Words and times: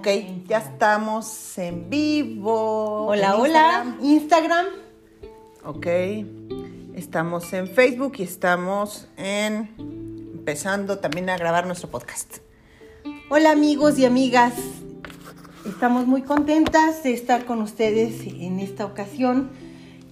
Ok, 0.00 0.08
ya 0.48 0.60
estamos 0.60 1.58
en 1.58 1.90
vivo. 1.90 3.04
Hola, 3.08 3.34
en 3.34 3.40
hola. 3.42 3.96
Instagram. 4.00 4.64
Ok, 5.62 5.86
estamos 6.94 7.52
en 7.52 7.66
Facebook 7.68 8.14
y 8.16 8.22
estamos 8.22 9.08
en 9.18 9.74
empezando 9.76 11.00
también 11.00 11.28
a 11.28 11.36
grabar 11.36 11.66
nuestro 11.66 11.90
podcast. 11.90 12.38
Hola 13.28 13.50
amigos 13.50 13.98
y 13.98 14.06
amigas. 14.06 14.54
Estamos 15.66 16.06
muy 16.06 16.22
contentas 16.22 17.02
de 17.02 17.12
estar 17.12 17.44
con 17.44 17.60
ustedes 17.60 18.26
en 18.26 18.58
esta 18.58 18.86
ocasión, 18.86 19.50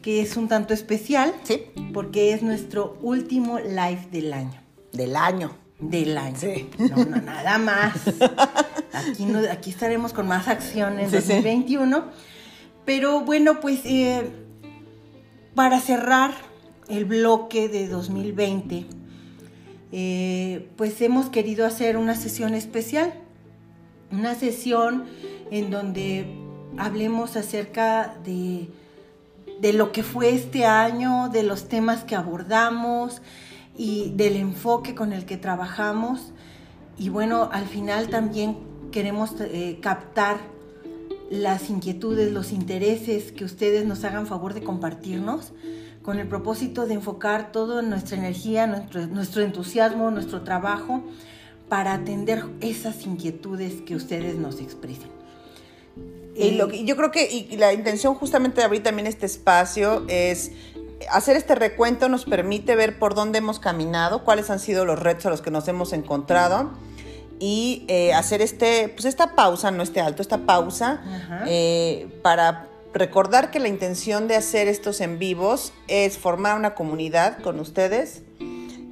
que 0.03 0.21
es 0.21 0.37
un 0.37 0.49
tanto 0.49 0.75
especial. 0.75 1.33
Sí. 1.45 1.65
Porque 1.95 2.35
es 2.35 2.43
nuestro 2.43 2.99
último 3.01 3.59
live 3.59 4.07
del 4.13 4.35
año. 4.35 4.61
Del 4.93 5.17
año. 5.17 5.57
Del 5.79 6.19
año. 6.19 6.37
Sí. 6.37 6.69
No, 6.77 6.97
no, 7.07 7.23
nada 7.23 7.57
más. 7.57 7.95
Aquí, 8.93 9.25
no- 9.27 9.41
aquí 9.51 9.71
estaremos 9.71 10.13
con 10.13 10.27
más 10.27 10.49
acción 10.49 10.99
en 10.99 11.11
Sí, 11.11 11.17
sí. 11.21 11.29
2021. 11.35 12.05
Pero 12.85 13.21
bueno, 13.21 13.61
pues 13.61 13.81
eh, 13.85 14.31
para 15.55 15.81
cerrar 15.81 16.33
el 16.89 17.05
bloque 17.05 17.69
de 17.69 17.87
2020, 17.89 18.87
eh, 19.93 20.69
pues 20.77 21.01
hemos 21.01 21.29
querido 21.31 21.67
hacer 21.67 21.97
una 21.97 22.15
sesión 22.15 22.55
especial. 22.55 23.13
Una 24.11 24.35
sesión 24.35 25.05
en 25.51 25.71
donde 25.71 26.27
hablemos 26.79 27.37
acerca 27.37 28.15
de, 28.25 28.69
de 29.61 29.73
lo 29.75 29.93
que 29.93 30.03
fue 30.03 30.31
este 30.35 30.65
año, 30.65 31.29
de 31.29 31.43
los 31.43 31.69
temas 31.69 32.05
que 32.05 32.17
abordamos 32.17 33.21
y 33.77 34.13
del 34.17 34.37
enfoque 34.37 34.95
con 34.95 35.13
el 35.13 35.27
que 35.27 35.37
trabajamos. 35.37 36.33
Y 36.99 37.11
bueno, 37.11 37.51
al 37.53 37.67
final 37.67 38.09
también 38.09 38.57
queremos 38.91 39.33
eh, 39.41 39.79
captar 39.81 40.39
las 41.31 41.69
inquietudes, 41.71 42.33
los 42.33 42.53
intereses 42.53 43.33
que 43.33 43.45
ustedes 43.45 43.85
nos 43.87 44.03
hagan 44.05 44.27
favor 44.27 44.55
de 44.55 44.63
compartirnos 44.63 45.53
con 46.03 46.19
el 46.19 46.27
propósito 46.27 46.87
de 46.87 46.95
enfocar 46.95 47.53
toda 47.53 47.83
nuestra 47.83 48.17
energía, 48.17 48.67
nuestro, 48.67 49.07
nuestro 49.09 49.43
entusiasmo, 49.43 50.11
nuestro 50.11 50.41
trabajo 50.43 51.03
para 51.69 51.93
atender 51.93 52.45
esas 52.63 53.05
inquietudes 53.05 53.83
que 53.83 53.95
ustedes 53.95 54.37
nos 54.37 54.59
expresen. 54.61 55.11
Y 56.35 56.49
Eh, 56.49 56.53
lo 56.53 56.69
que- 56.69 56.85
yo 56.85 56.97
creo 56.97 57.11
que 57.11 57.31
y 57.31 57.57
la 57.59 57.75
intención 57.75 58.15
justamente 58.15 58.61
de 58.61 58.65
abrir 58.65 58.83
también 58.83 59.07
este 59.07 59.27
espacio 59.27 60.05
es 60.09 60.53
hacer 61.11 61.37
este 61.37 61.55
recuento 61.55 62.09
nos 62.09 62.25
permite 62.25 62.75
ver 62.75 62.99
por 62.99 63.15
dónde 63.15 63.39
hemos 63.39 63.59
caminado, 63.59 64.25
cuáles 64.25 64.49
han 64.49 64.61
sido 64.61 64.85
los 64.87 64.99
retos 64.99 65.27
a 65.27 65.31
los 65.31 65.43
que 65.43 65.51
nos 65.51 65.69
hemos 65.69 65.93
encontrado 65.93 66.71
y 67.41 67.85
eh, 67.89 68.13
hacer 68.15 68.43
este, 68.43 68.89
pues 68.89 69.05
esta 69.05 69.35
pausa, 69.35 69.71
no 69.71 69.83
este 69.83 70.01
alto, 70.01 70.23
esta 70.23 70.39
pausa 70.39 71.01
eh, 71.47 72.09
para 72.23 72.69
recordar 72.95 73.51
que 73.51 73.61
la 73.61 73.69
intención 73.69 74.29
de 74.29 74.37
hacer 74.37 74.67
estos 74.69 75.01
en 75.01 75.19
vivos 75.19 75.73
es 75.89 76.19
formar 76.19 76.57
una 76.57 76.75
comunidad 76.75 77.39
con 77.43 77.61
ustedes, 77.61 78.23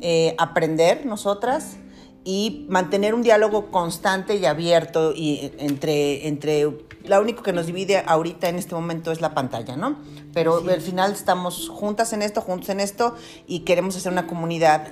eh, 0.01 0.35
aprender 0.39 1.07
nosotras 1.07 1.77
y 2.23 2.67
mantener 2.69 3.15
un 3.15 3.23
diálogo 3.23 3.71
constante 3.71 4.35
y 4.37 4.45
abierto 4.47 5.13
y 5.15 5.53
entre, 5.59 6.27
entre 6.27 6.65
lo 7.05 7.21
único 7.21 7.43
que 7.45 7.53
nos 7.53 7.67
divide 7.67 8.03
ahorita 8.05 8.49
en 8.49 8.57
este 8.57 8.75
momento 8.75 9.13
es 9.13 9.21
la 9.21 9.33
pantalla, 9.33 9.77
¿no? 9.77 9.97
Pero 10.35 10.61
Sí. 10.61 10.69
al 10.71 10.81
final 10.81 11.13
estamos 11.13 11.69
juntas 11.69 12.13
en 12.13 12.23
esto, 12.23 12.41
juntos 12.41 12.69
en 12.69 12.81
esto 12.81 13.15
y 13.47 13.61
queremos 13.61 13.97
hacer 13.97 14.11
una 14.11 14.27
comunidad 14.27 14.89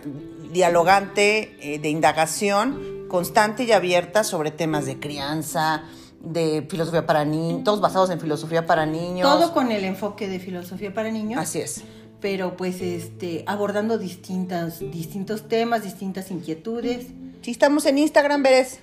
dialogante, 0.53 1.57
eh, 1.61 1.79
de 1.81 1.89
indagación 1.91 2.94
constante 3.09 3.65
y 3.65 3.73
abierta 3.73 4.25
sobre 4.25 4.51
temas 4.51 4.87
de 4.87 4.99
crianza, 4.99 5.85
de 6.20 6.67
filosofía 6.69 7.07
para 7.07 7.25
niños, 7.25 7.65
todos 7.65 7.81
basados 7.81 8.11
en 8.11 8.20
filosofía 8.20 8.67
para 8.67 8.87
niños. 8.87 9.29
Todo 9.29 9.53
con 9.53 9.70
el 9.70 9.85
enfoque 9.85 10.29
de 10.29 10.39
filosofía 10.41 10.92
para 10.92 11.11
niños. 11.11 11.41
Así 11.41 11.61
es. 11.61 11.83
pero 12.20 12.57
pues 12.57 12.81
este 12.81 13.45
abordando 13.47 13.98
distintas 13.98 14.81
distintos 14.81 15.48
temas, 15.48 15.85
distintas 15.85 16.31
inquietudes. 16.31 17.09
Sí, 17.43 17.51
estamos 17.51 17.85
en 17.87 17.98
Instagram, 17.98 18.43
Veres. 18.43 18.81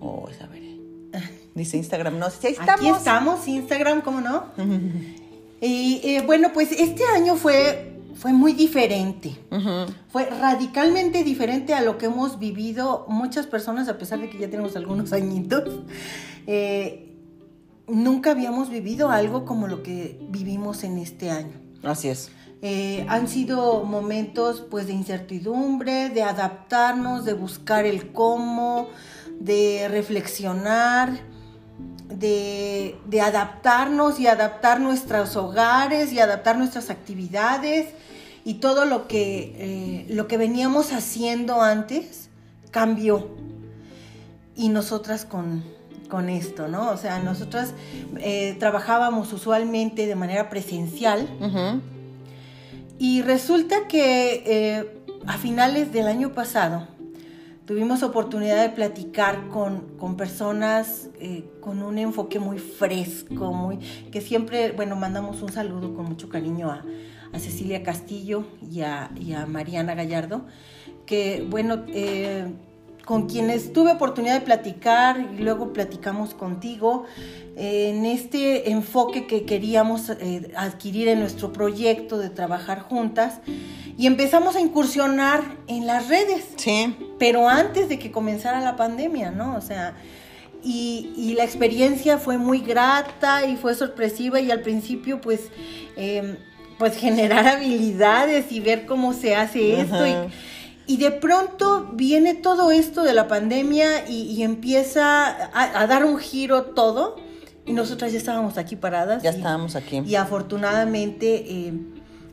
Oh, 0.00 0.28
esa 0.30 0.46
veré. 0.46 0.78
Dice 1.54 1.76
Instagram, 1.76 2.18
no 2.18 2.26
ahí 2.26 2.32
estamos. 2.52 2.70
Aquí 2.70 2.88
estamos, 2.88 3.48
Instagram, 3.48 4.00
¿cómo 4.00 4.20
no? 4.20 4.46
y 5.60 6.00
eh, 6.02 6.22
bueno, 6.24 6.52
pues 6.54 6.72
este 6.72 7.04
año 7.14 7.36
fue 7.36 7.95
fue 8.16 8.32
muy 8.32 8.52
diferente. 8.52 9.36
Fue 10.08 10.26
radicalmente 10.26 11.22
diferente 11.22 11.74
a 11.74 11.82
lo 11.82 11.98
que 11.98 12.06
hemos 12.06 12.38
vivido 12.38 13.04
muchas 13.08 13.46
personas, 13.46 13.88
a 13.88 13.98
pesar 13.98 14.20
de 14.20 14.30
que 14.30 14.38
ya 14.38 14.48
tenemos 14.48 14.74
algunos 14.76 15.12
añitos. 15.12 15.80
Eh, 16.46 17.14
nunca 17.86 18.30
habíamos 18.32 18.70
vivido 18.70 19.10
algo 19.10 19.44
como 19.44 19.68
lo 19.68 19.82
que 19.82 20.18
vivimos 20.30 20.82
en 20.84 20.98
este 20.98 21.30
año. 21.30 21.60
Así 21.82 22.08
es. 22.08 22.30
Eh, 22.62 23.04
han 23.08 23.28
sido 23.28 23.84
momentos 23.84 24.64
pues 24.70 24.86
de 24.86 24.94
incertidumbre, 24.94 26.08
de 26.08 26.22
adaptarnos, 26.22 27.24
de 27.24 27.34
buscar 27.34 27.84
el 27.84 28.12
cómo, 28.12 28.88
de 29.38 29.88
reflexionar, 29.88 31.20
de, 32.08 32.96
de 33.06 33.20
adaptarnos 33.20 34.20
y 34.20 34.26
adaptar 34.26 34.80
nuestros 34.80 35.36
hogares 35.36 36.12
y 36.12 36.20
adaptar 36.20 36.56
nuestras 36.56 36.90
actividades 36.90 37.88
y 38.46 38.54
todo 38.54 38.84
lo 38.84 39.08
que, 39.08 39.54
eh, 39.56 40.06
lo 40.08 40.28
que 40.28 40.36
veníamos 40.36 40.92
haciendo 40.92 41.62
antes 41.62 42.28
cambió. 42.70 43.28
Y 44.54 44.68
nosotras 44.68 45.24
con, 45.24 45.64
con 46.08 46.28
esto, 46.28 46.68
¿no? 46.68 46.90
O 46.90 46.96
sea, 46.96 47.18
nosotras 47.18 47.74
eh, 48.18 48.56
trabajábamos 48.60 49.32
usualmente 49.32 50.06
de 50.06 50.14
manera 50.14 50.48
presencial. 50.48 51.28
Y 52.98 53.22
resulta 53.22 53.88
que 53.88 54.44
eh, 54.46 55.02
a 55.26 55.38
finales 55.38 55.92
del 55.92 56.06
año 56.06 56.32
pasado 56.32 56.86
tuvimos 57.66 58.02
oportunidad 58.02 58.62
de 58.62 58.70
platicar 58.70 59.48
con, 59.48 59.98
con 59.98 60.16
personas 60.16 61.10
eh, 61.20 61.44
con 61.60 61.82
un 61.82 61.98
enfoque 61.98 62.38
muy 62.38 62.58
fresco, 62.58 63.52
muy, 63.52 63.78
que 64.10 64.20
siempre, 64.20 64.72
bueno, 64.72 64.96
mandamos 64.96 65.42
un 65.42 65.52
saludo 65.52 65.92
con 65.94 66.06
mucho 66.06 66.28
cariño 66.28 66.70
a, 66.70 66.84
Cecilia 67.36 67.82
Castillo 67.82 68.46
y 68.72 68.80
a, 68.80 69.10
y 69.14 69.34
a 69.34 69.44
Mariana 69.44 69.94
Gallardo, 69.94 70.46
que, 71.04 71.46
bueno, 71.50 71.84
eh, 71.88 72.46
con 73.06 73.28
quienes 73.28 73.72
tuve 73.72 73.92
oportunidad 73.92 74.34
de 74.34 74.40
platicar 74.44 75.28
y 75.38 75.40
luego 75.42 75.72
platicamos 75.72 76.34
contigo 76.34 77.04
eh, 77.56 77.90
en 77.94 78.04
este 78.04 78.70
enfoque 78.72 79.26
que 79.28 79.44
queríamos 79.44 80.10
eh, 80.10 80.52
adquirir 80.56 81.06
en 81.08 81.20
nuestro 81.20 81.52
proyecto 81.52 82.18
de 82.18 82.30
trabajar 82.30 82.80
juntas 82.80 83.38
y 83.96 84.08
empezamos 84.08 84.56
a 84.56 84.60
incursionar 84.60 85.40
en 85.68 85.86
las 85.86 86.08
redes, 86.08 86.44
Sí. 86.56 86.96
pero 87.18 87.48
antes 87.48 87.88
de 87.88 87.98
que 88.00 88.10
comenzara 88.10 88.60
la 88.60 88.74
pandemia, 88.74 89.30
¿no? 89.30 89.56
O 89.56 89.60
sea, 89.60 89.94
y, 90.64 91.12
y 91.16 91.34
la 91.34 91.44
experiencia 91.44 92.18
fue 92.18 92.38
muy 92.38 92.58
grata 92.58 93.46
y 93.46 93.56
fue 93.56 93.76
sorpresiva 93.76 94.40
y 94.40 94.50
al 94.50 94.62
principio 94.62 95.20
pues, 95.20 95.42
eh, 95.96 96.36
pues 96.76 96.96
generar 96.96 97.46
habilidades 97.46 98.50
y 98.50 98.58
ver 98.58 98.84
cómo 98.84 99.12
se 99.12 99.36
hace 99.36 99.80
esto 99.80 100.04
y 100.06 100.14
de 100.98 101.10
pronto 101.10 101.90
viene 101.94 102.34
todo 102.34 102.70
esto 102.70 103.02
de 103.02 103.12
la 103.12 103.26
pandemia 103.26 104.08
y, 104.08 104.22
y 104.22 104.42
empieza 104.44 105.26
a, 105.26 105.80
a 105.80 105.86
dar 105.88 106.04
un 106.04 106.18
giro 106.18 106.62
todo. 106.66 107.16
Y 107.66 107.72
nosotras 107.72 108.12
ya 108.12 108.18
estábamos 108.18 108.58
aquí 108.58 108.76
paradas. 108.76 109.22
Ya 109.24 109.32
y- 109.32 109.36
estábamos 109.36 109.74
aquí. 109.74 110.02
Y 110.06 110.14
afortunadamente, 110.14 111.44
eh, 111.50 111.72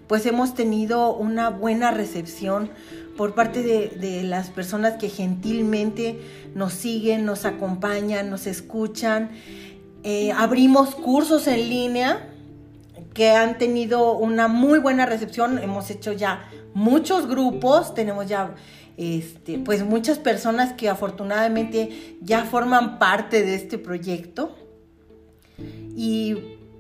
pues 0.08 0.26
hemos 0.28 0.54
tenido 0.54 1.16
una 1.16 1.50
buena 1.50 1.90
recepción 1.90 2.70
por 3.18 3.34
parte 3.34 3.64
de, 3.64 3.88
de 3.90 4.24
las 4.24 4.50
personas 4.50 4.94
que 4.98 5.10
gentilmente 5.10 6.20
nos 6.54 6.74
siguen, 6.74 7.26
nos 7.26 7.46
acompañan, 7.46 8.30
nos 8.30 8.46
escuchan. 8.46 9.32
Eh, 10.04 10.32
abrimos 10.34 10.94
cursos 10.96 11.48
en 11.48 11.70
línea 11.70 12.30
que 13.14 13.32
han 13.32 13.58
tenido 13.58 14.14
una 14.14 14.48
muy 14.48 14.80
buena 14.80 15.06
recepción. 15.06 15.60
Hemos 15.60 15.90
hecho 15.90 16.12
ya 16.14 16.50
muchos 16.74 17.28
grupos, 17.28 17.94
tenemos 17.94 18.28
ya 18.28 18.56
este, 18.98 19.60
pues 19.60 19.84
muchas 19.84 20.20
personas 20.20 20.74
que 20.74 20.90
afortunadamente 20.90 22.18
ya 22.22 22.46
forman 22.46 23.00
parte 23.00 23.44
de 23.44 23.56
este 23.56 23.78
proyecto. 23.78 24.56
Y 25.96 26.36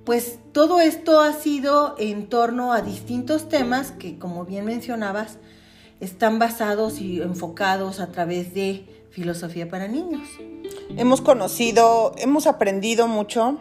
pues 0.05 0.39
todo 0.51 0.79
esto 0.79 1.21
ha 1.21 1.33
sido 1.33 1.95
en 1.97 2.27
torno 2.27 2.73
a 2.73 2.81
distintos 2.81 3.47
temas 3.47 3.91
que, 3.91 4.17
como 4.19 4.45
bien 4.45 4.65
mencionabas, 4.65 5.37
están 5.99 6.39
basados 6.39 6.99
y 6.99 7.21
enfocados 7.21 7.99
a 7.99 8.07
través 8.07 8.53
de 8.53 9.05
filosofía 9.11 9.69
para 9.69 9.87
niños. 9.87 10.27
Hemos 10.97 11.21
conocido, 11.21 12.13
hemos 12.17 12.47
aprendido 12.47 13.07
mucho, 13.07 13.59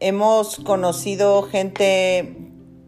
hemos 0.00 0.56
conocido 0.56 1.42
gente 1.42 2.36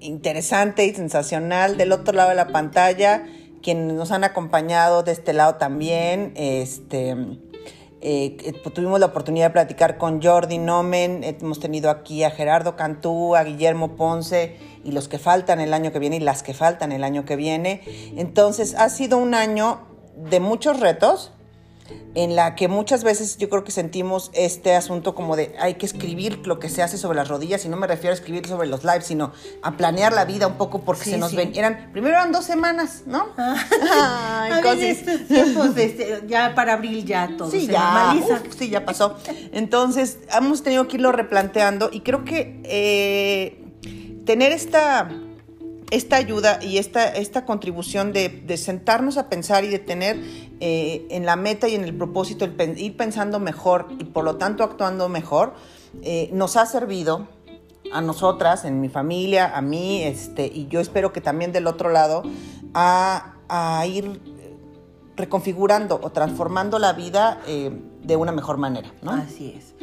interesante 0.00 0.86
y 0.86 0.94
sensacional 0.94 1.76
del 1.76 1.92
otro 1.92 2.14
lado 2.14 2.30
de 2.30 2.36
la 2.36 2.48
pantalla, 2.48 3.26
quienes 3.62 3.92
nos 3.94 4.10
han 4.10 4.24
acompañado 4.24 5.02
de 5.02 5.12
este 5.12 5.32
lado 5.32 5.56
también, 5.56 6.32
este, 6.36 7.16
Eh, 8.02 8.38
eh, 8.44 8.54
pues, 8.62 8.74
tuvimos 8.74 8.98
la 8.98 9.06
oportunidad 9.06 9.48
de 9.48 9.52
platicar 9.52 9.98
con 9.98 10.22
Jordi 10.22 10.56
Nomen, 10.56 11.22
hemos 11.22 11.60
tenido 11.60 11.90
aquí 11.90 12.24
a 12.24 12.30
Gerardo 12.30 12.74
Cantú, 12.74 13.36
a 13.36 13.44
Guillermo 13.44 13.94
Ponce 13.94 14.56
y 14.82 14.92
los 14.92 15.06
que 15.06 15.18
faltan 15.18 15.60
el 15.60 15.74
año 15.74 15.92
que 15.92 15.98
viene 15.98 16.16
y 16.16 16.20
las 16.20 16.42
que 16.42 16.54
faltan 16.54 16.92
el 16.92 17.04
año 17.04 17.26
que 17.26 17.36
viene. 17.36 17.82
Entonces 18.16 18.74
ha 18.74 18.88
sido 18.88 19.18
un 19.18 19.34
año 19.34 19.80
de 20.16 20.40
muchos 20.40 20.80
retos, 20.80 21.32
en 22.14 22.36
la 22.36 22.54
que 22.54 22.68
muchas 22.68 23.04
veces 23.04 23.36
yo 23.38 23.48
creo 23.48 23.64
que 23.64 23.70
sentimos 23.70 24.30
este 24.34 24.74
asunto 24.74 25.14
como 25.14 25.36
de 25.36 25.54
hay 25.60 25.74
que 25.74 25.86
escribir 25.86 26.46
lo 26.46 26.58
que 26.58 26.68
se 26.68 26.82
hace 26.82 26.98
sobre 26.98 27.16
las 27.16 27.28
rodillas, 27.28 27.64
y 27.64 27.68
no 27.68 27.76
me 27.76 27.86
refiero 27.86 28.10
a 28.10 28.14
escribir 28.14 28.46
sobre 28.46 28.68
los 28.68 28.84
lives, 28.84 29.06
sino 29.06 29.32
a 29.62 29.76
planear 29.76 30.12
la 30.12 30.24
vida 30.24 30.46
un 30.46 30.54
poco 30.54 30.82
porque 30.82 31.04
se 31.04 31.18
nos 31.18 31.34
ven, 31.34 31.52
eran, 31.54 31.90
primero 31.92 32.16
eran 32.16 32.32
dos 32.32 32.44
semanas, 32.44 33.02
¿no? 33.06 33.28
Ah. 33.36 34.48
Ay, 34.62 34.94
tiempos 35.28 35.76
este, 35.76 36.22
ya 36.26 36.54
para 36.54 36.74
abril 36.74 37.04
ya 37.04 37.30
todo 37.36 37.50
sí, 37.50 37.66
ya, 37.66 38.14
sí, 38.58 38.68
ya 38.68 38.84
pasó. 38.84 39.16
Entonces, 39.52 40.18
hemos 40.36 40.62
tenido 40.62 40.88
que 40.88 40.96
irlo 40.96 41.12
replanteando 41.12 41.90
y 41.92 42.00
creo 42.00 42.24
que 42.24 42.60
eh, 42.64 44.22
tener 44.24 44.52
esta 44.52 45.08
esta 45.90 46.16
ayuda 46.16 46.58
y 46.62 46.78
esta, 46.78 47.08
esta 47.08 47.44
contribución 47.44 48.12
de, 48.12 48.56
sentarnos 48.56 49.18
a 49.18 49.28
pensar 49.28 49.64
y 49.64 49.68
de 49.68 49.78
tener 49.78 50.20
eh, 50.60 51.06
en 51.10 51.26
la 51.26 51.36
meta 51.36 51.68
y 51.68 51.74
en 51.74 51.84
el 51.84 51.94
propósito 51.94 52.44
el 52.44 52.78
ir 52.78 52.96
pensando 52.96 53.40
mejor 53.40 53.88
y 53.98 54.04
por 54.04 54.24
lo 54.24 54.36
tanto 54.36 54.62
actuando 54.64 55.08
mejor, 55.08 55.54
eh, 56.02 56.30
nos 56.32 56.56
ha 56.56 56.66
servido 56.66 57.28
a 57.92 58.00
nosotras, 58.00 58.64
en 58.64 58.80
mi 58.80 58.88
familia, 58.88 59.56
a 59.56 59.62
mí, 59.62 60.02
este, 60.04 60.46
y 60.46 60.68
yo 60.68 60.80
espero 60.80 61.12
que 61.12 61.20
también 61.20 61.52
del 61.52 61.66
otro 61.66 61.90
lado, 61.90 62.22
a, 62.72 63.34
ir 63.88 64.20
reconfigurando 65.16 65.98
o 66.00 66.10
transformando 66.10 66.78
la 66.78 66.92
vida 66.92 67.40
eh, 67.48 67.72
de 68.04 68.16
una 68.16 68.30
mejor 68.30 68.58
manera, 68.58 68.92
¿no? 69.02 69.10
Así 69.10 69.54
es. 69.56 69.74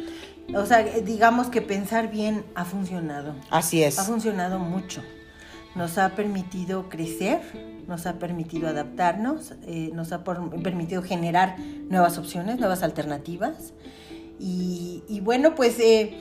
O 0.56 0.64
sea, 0.64 0.82
digamos 0.82 1.48
que 1.48 1.60
pensar 1.60 2.10
bien 2.10 2.46
ha 2.54 2.64
funcionado. 2.64 3.34
Así 3.50 3.82
es. 3.82 3.98
Ha 3.98 4.04
funcionado 4.04 4.58
mucho 4.58 5.02
nos 5.74 5.98
ha 5.98 6.10
permitido 6.10 6.88
crecer, 6.88 7.40
nos 7.86 8.06
ha 8.06 8.18
permitido 8.18 8.68
adaptarnos, 8.68 9.54
eh, 9.66 9.90
nos 9.94 10.12
ha 10.12 10.24
permitido 10.24 11.02
generar 11.02 11.56
nuevas 11.88 12.18
opciones, 12.18 12.58
nuevas 12.58 12.82
alternativas. 12.82 13.72
Y, 14.40 15.20
bueno, 15.24 15.54
pues, 15.54 15.80
eh, 15.80 16.16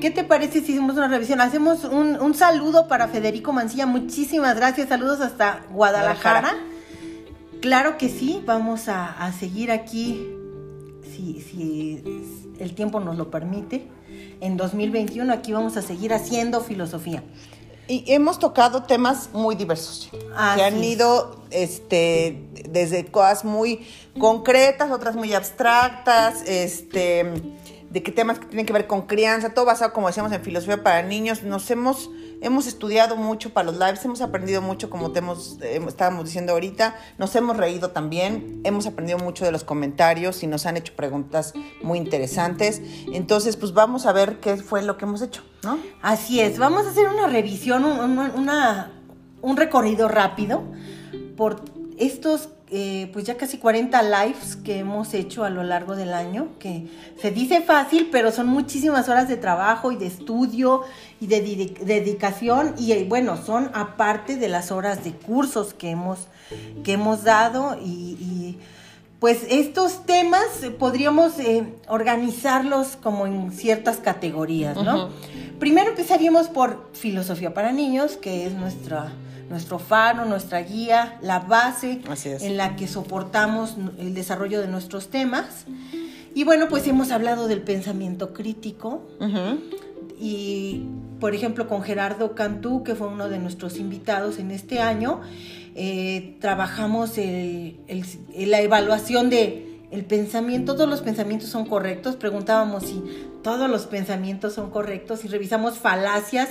¿qué 0.00 0.10
te 0.10 0.24
parece 0.24 0.60
si 0.60 0.72
hacemos 0.72 0.96
una 0.96 1.08
revisión? 1.08 1.40
Hacemos 1.40 1.84
un, 1.84 2.34
saludo 2.34 2.86
para 2.86 3.08
Federico 3.08 3.52
Mancilla, 3.52 3.86
muchísimas 3.86 4.56
gracias, 4.56 4.88
saludos 4.88 5.20
hasta 5.20 5.64
Guadalajara. 5.70 6.54
Claro 7.60 7.96
que 7.96 8.08
sí, 8.08 8.42
vamos 8.44 8.88
a, 8.88 9.32
seguir 9.38 9.70
aquí, 9.70 10.26
si, 11.02 11.40
si 11.40 12.02
el 12.58 12.74
tiempo 12.74 13.00
nos 13.00 13.16
lo 13.16 13.30
permite. 13.30 13.88
En 14.40 14.56
2021 14.56 15.32
aquí 15.32 15.52
vamos 15.52 15.76
a 15.76 15.82
seguir 15.82 16.12
haciendo 16.12 16.60
filosofía. 16.60 17.22
Y 17.88 18.04
hemos 18.12 18.38
tocado 18.38 18.84
temas 18.84 19.30
muy 19.32 19.54
diversos, 19.54 20.08
que 20.54 20.62
han 20.62 20.82
ido 20.82 21.42
este, 21.50 22.42
desde 22.68 23.06
cosas 23.06 23.44
muy 23.44 23.86
concretas, 24.18 24.90
otras 24.90 25.16
muy 25.16 25.34
abstractas, 25.34 26.42
este, 26.46 27.24
de 27.90 28.02
qué 28.02 28.12
temas 28.12 28.38
que 28.38 28.46
tienen 28.46 28.66
que 28.66 28.72
ver 28.72 28.86
con 28.86 29.02
crianza, 29.02 29.52
todo 29.52 29.64
basado, 29.64 29.92
como 29.92 30.06
decíamos, 30.06 30.32
en 30.32 30.42
filosofía 30.42 30.82
para 30.82 31.02
niños. 31.02 31.42
Nos 31.42 31.70
hemos 31.70 32.08
hemos 32.42 32.66
estudiado 32.66 33.16
mucho 33.16 33.50
para 33.50 33.70
los 33.70 33.78
lives, 33.78 34.04
hemos 34.04 34.20
aprendido 34.20 34.60
mucho, 34.60 34.90
como 34.90 35.12
te 35.12 35.20
hemos, 35.20 35.58
estábamos 35.62 36.26
diciendo 36.26 36.52
ahorita, 36.52 36.96
nos 37.16 37.34
hemos 37.36 37.56
reído 37.56 37.90
también, 37.90 38.60
hemos 38.64 38.86
aprendido 38.86 39.18
mucho 39.18 39.44
de 39.44 39.52
los 39.52 39.64
comentarios 39.64 40.42
y 40.42 40.46
nos 40.48 40.66
han 40.66 40.76
hecho 40.76 40.94
preguntas 40.94 41.54
muy 41.82 41.98
interesantes. 41.98 42.82
Entonces, 43.12 43.56
pues 43.56 43.72
vamos 43.72 44.06
a 44.06 44.12
ver 44.12 44.40
qué 44.40 44.56
fue 44.56 44.82
lo 44.82 44.98
que 44.98 45.04
hemos 45.04 45.22
hecho, 45.22 45.42
¿no? 45.62 45.78
Así 46.02 46.40
es, 46.40 46.58
vamos 46.58 46.84
a 46.86 46.90
hacer 46.90 47.08
una 47.08 47.28
revisión, 47.28 47.84
un 47.84 49.56
recorrido 49.56 50.08
rápido 50.08 50.62
por 51.36 51.62
estos 51.96 52.48
eh, 52.74 53.10
pues 53.12 53.26
ya 53.26 53.36
casi 53.36 53.58
40 53.58 54.02
lives 54.02 54.56
que 54.56 54.78
hemos 54.78 55.12
hecho 55.12 55.44
a 55.44 55.50
lo 55.50 55.62
largo 55.62 55.94
del 55.94 56.14
año, 56.14 56.48
que 56.58 56.86
se 57.20 57.30
dice 57.30 57.60
fácil, 57.60 58.08
pero 58.10 58.32
son 58.32 58.46
muchísimas 58.46 59.10
horas 59.10 59.28
de 59.28 59.36
trabajo 59.36 59.92
y 59.92 59.96
de 59.96 60.06
estudio 60.06 60.80
y 61.20 61.26
de 61.26 61.42
dedicación 61.84 62.74
y 62.78 62.92
eh, 62.92 63.04
bueno, 63.06 63.36
son 63.36 63.70
aparte 63.74 64.36
de 64.36 64.48
las 64.48 64.72
horas 64.72 65.04
de 65.04 65.12
cursos 65.12 65.74
que 65.74 65.90
hemos, 65.90 66.28
que 66.82 66.92
hemos 66.92 67.24
dado 67.24 67.76
y, 67.78 68.56
pues 69.20 69.44
estos 69.50 70.06
temas 70.06 70.46
podríamos 70.78 71.38
eh, 71.40 71.74
organizarlos 71.88 72.96
como 73.02 73.26
en 73.26 73.52
ciertas 73.52 73.98
categorías, 73.98 74.76
¿no? 74.76 75.10
Primero 75.60 75.90
empezaríamos 75.90 76.48
por 76.48 76.88
filosofía 76.94 77.52
para 77.52 77.70
niños, 77.70 78.16
que 78.16 78.46
es 78.46 78.54
nuestra 78.54 79.12
nuestro 79.50 79.78
faro, 79.78 80.24
nuestra 80.24 80.60
guía, 80.62 81.18
la 81.22 81.40
base 81.40 82.00
en 82.24 82.56
la 82.56 82.76
que 82.76 82.88
soportamos 82.88 83.76
el 83.98 84.14
desarrollo 84.14 84.60
de 84.60 84.68
nuestros 84.68 85.08
temas. 85.08 85.66
Y 86.34 86.44
bueno, 86.44 86.68
pues 86.68 86.86
hemos 86.86 87.10
hablado 87.10 87.48
del 87.48 87.60
pensamiento 87.60 88.32
crítico. 88.32 89.06
Y, 90.18 90.82
por 91.20 91.34
ejemplo, 91.34 91.68
con 91.68 91.82
Gerardo 91.82 92.34
Cantú, 92.34 92.84
que 92.84 92.94
fue 92.94 93.08
uno 93.08 93.28
de 93.28 93.38
nuestros 93.38 93.78
invitados 93.78 94.38
en 94.38 94.50
este 94.50 94.80
año, 94.80 95.20
eh, 95.74 96.36
trabajamos 96.40 97.16
la 97.16 98.60
evaluación 98.60 99.30
de 99.30 99.71
el 99.92 100.06
pensamiento, 100.06 100.74
todos 100.74 100.88
los 100.88 101.02
pensamientos 101.02 101.50
son 101.50 101.66
correctos. 101.66 102.16
Preguntábamos 102.16 102.84
si 102.84 103.02
todos 103.42 103.68
los 103.68 103.86
pensamientos 103.86 104.54
son 104.54 104.70
correctos 104.70 105.24
y 105.24 105.28
revisamos 105.28 105.78
falacias, 105.78 106.48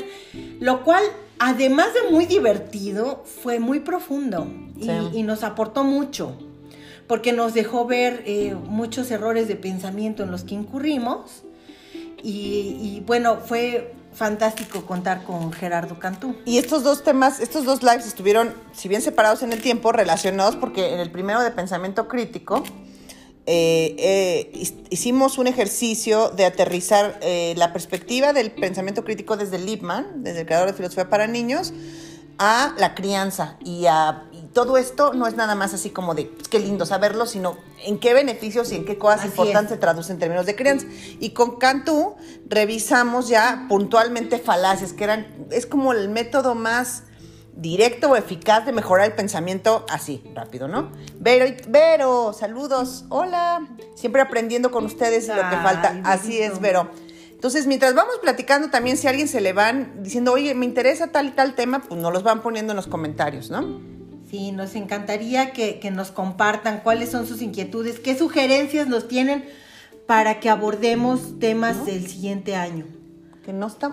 lo 0.59 0.83
cual, 0.83 1.03
además 1.39 1.87
de 1.95 2.11
muy 2.11 2.27
divertido, 2.27 3.23
fue 3.25 3.59
muy 3.59 3.79
profundo 3.79 4.47
y, 4.77 5.23
nos 5.23 5.43
aportó 5.43 5.83
mucho, 5.83 6.37
porque 7.07 7.33
nos 7.33 7.55
dejó 7.55 7.87
ver 7.87 8.21
eh, 8.27 8.55
muchos 8.67 9.09
errores 9.09 9.47
de 9.47 9.55
pensamiento 9.55 10.21
en 10.23 10.29
los 10.29 10.43
que 10.43 10.53
incurrimos. 10.53 11.43
Y, 12.23 13.01
bueno, 13.07 13.37
fue 13.37 13.95
fantástico 14.13 14.85
contar 14.85 15.23
con 15.23 15.51
Gerardo 15.51 15.97
Cantú. 15.97 16.35
Y 16.45 16.59
estos 16.59 16.83
dos 16.83 17.03
temas, 17.03 17.39
estos 17.39 17.65
dos 17.65 17.81
lives 17.81 18.05
estuvieron, 18.05 18.53
si 18.73 18.87
bien 18.87 19.01
separados 19.01 19.41
en 19.41 19.51
el 19.51 19.61
tiempo, 19.63 19.91
relacionados 19.91 20.55
porque 20.55 20.93
en 20.93 20.99
el 20.99 21.09
primero 21.09 21.41
de 21.41 21.49
pensamiento 21.49 22.07
crítico, 22.07 22.63
eh, 23.47 23.95
eh, 23.97 24.75
hicimos 24.91 25.37
un 25.39 25.47
ejercicio 25.47 26.29
de 26.29 26.45
aterrizar 26.45 27.17
eh, 27.21 27.53
la 27.57 27.73
perspectiva 27.73 28.33
del 28.33 28.51
pensamiento 28.51 29.03
crítico 29.03 29.35
desde 29.35 29.57
Lippmann, 29.57 30.23
desde 30.23 30.41
el 30.41 30.45
creador 30.45 30.67
de 30.67 30.73
filosofía 30.73 31.09
para 31.09 31.27
niños, 31.27 31.73
a 32.37 32.75
la 32.77 32.93
crianza. 32.93 33.57
Y, 33.63 33.87
a, 33.87 34.27
todo 34.53 34.77
esto 34.77 35.13
no 35.13 35.27
es 35.27 35.35
nada 35.35 35.55
más 35.55 35.73
así 35.73 35.91
como 35.91 36.13
de 36.13 36.29
qué 36.49 36.59
lindo 36.59 36.85
saberlo, 36.85 37.25
sino 37.25 37.57
en 37.85 37.99
qué 37.99 38.13
beneficios 38.13 38.71
y 38.71 38.75
en 38.75 38.85
qué 38.85 38.97
cosas 38.97 39.25
importantes 39.25 39.71
se 39.71 39.77
traduce 39.77 40.11
en 40.11 40.19
términos 40.19 40.45
de 40.45 40.55
crianza. 40.55 40.85
Y 41.19 41.29
con 41.29 41.57
Cantú 41.57 42.15
revisamos 42.47 43.29
ya 43.29 43.65
puntualmente 43.69 44.39
falacias, 44.39 44.93
que 44.93 45.05
eran, 45.05 45.47
es 45.51 45.65
como 45.65 45.93
el 45.93 46.09
método 46.09 46.53
más 46.53 47.03
directo 47.55 48.11
o 48.11 48.15
eficaz 48.15 48.65
de 48.65 48.71
mejorar 48.71 49.07
el 49.07 49.13
pensamiento 49.13 49.85
así, 49.89 50.23
rápido, 50.33 50.67
¿no? 50.67 50.91
Vero, 51.19 51.45
Vero, 51.67 52.33
saludos, 52.33 53.05
hola, 53.09 53.67
siempre 53.95 54.21
aprendiendo 54.21 54.71
con 54.71 54.85
ustedes 54.85 55.27
lo 55.27 55.35
que 55.35 55.57
falta, 55.57 56.01
así 56.05 56.39
es, 56.39 56.59
Vero. 56.59 56.89
Entonces, 57.41 57.65
mientras 57.65 57.95
vamos 57.95 58.19
platicando 58.21 58.69
también, 58.69 58.97
si 58.97 59.07
a 59.07 59.09
alguien 59.09 59.27
se 59.27 59.41
le 59.41 59.51
van 59.51 60.03
diciendo, 60.03 60.31
oye, 60.31 60.53
me 60.53 60.65
interesa 60.65 61.07
tal 61.07 61.27
y 61.27 61.31
tal 61.31 61.55
tema, 61.55 61.81
pues 61.81 61.99
nos 61.99 62.13
los 62.13 62.21
van 62.21 62.43
poniendo 62.43 62.73
en 62.73 62.77
los 62.77 62.85
comentarios, 62.85 63.49
¿no? 63.49 63.81
Sí, 64.29 64.51
nos 64.51 64.75
encantaría 64.75 65.51
que, 65.51 65.81
nos 65.91 66.11
compartan 66.11 66.81
cuáles 66.81 67.09
son 67.09 67.25
sus 67.27 67.41
inquietudes, 67.41 67.99
qué 67.99 68.15
sugerencias 68.17 68.87
nos 68.87 69.07
tienen 69.07 69.43
para 70.05 70.39
que 70.39 70.49
abordemos 70.49 71.39
temas 71.39 71.85
del 71.85 72.07
siguiente 72.07 72.55
año. 72.55 72.85
Que 73.43 73.53
no 73.53 73.65
está 73.65 73.89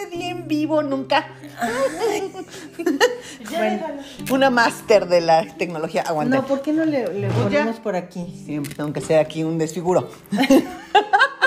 le 0.00 0.16
di 0.16 0.22
en 0.24 0.48
vivo 0.48 0.82
nunca. 0.82 1.28
una 4.30 4.50
máster 4.50 5.06
de 5.06 5.20
la 5.20 5.46
tecnología. 5.56 6.02
Aguanta. 6.02 6.36
No, 6.36 6.46
¿por 6.46 6.62
qué 6.62 6.72
no 6.72 6.84
le, 6.84 7.12
le 7.12 7.28
pues 7.28 7.44
ponemos 7.44 7.80
por 7.80 7.96
aquí? 7.96 8.42
Siempre 8.44 8.74
tengo 8.74 8.92
que 8.92 9.00
ser 9.00 9.18
aquí 9.18 9.44
un 9.44 9.58
desfiguro. 9.58 10.10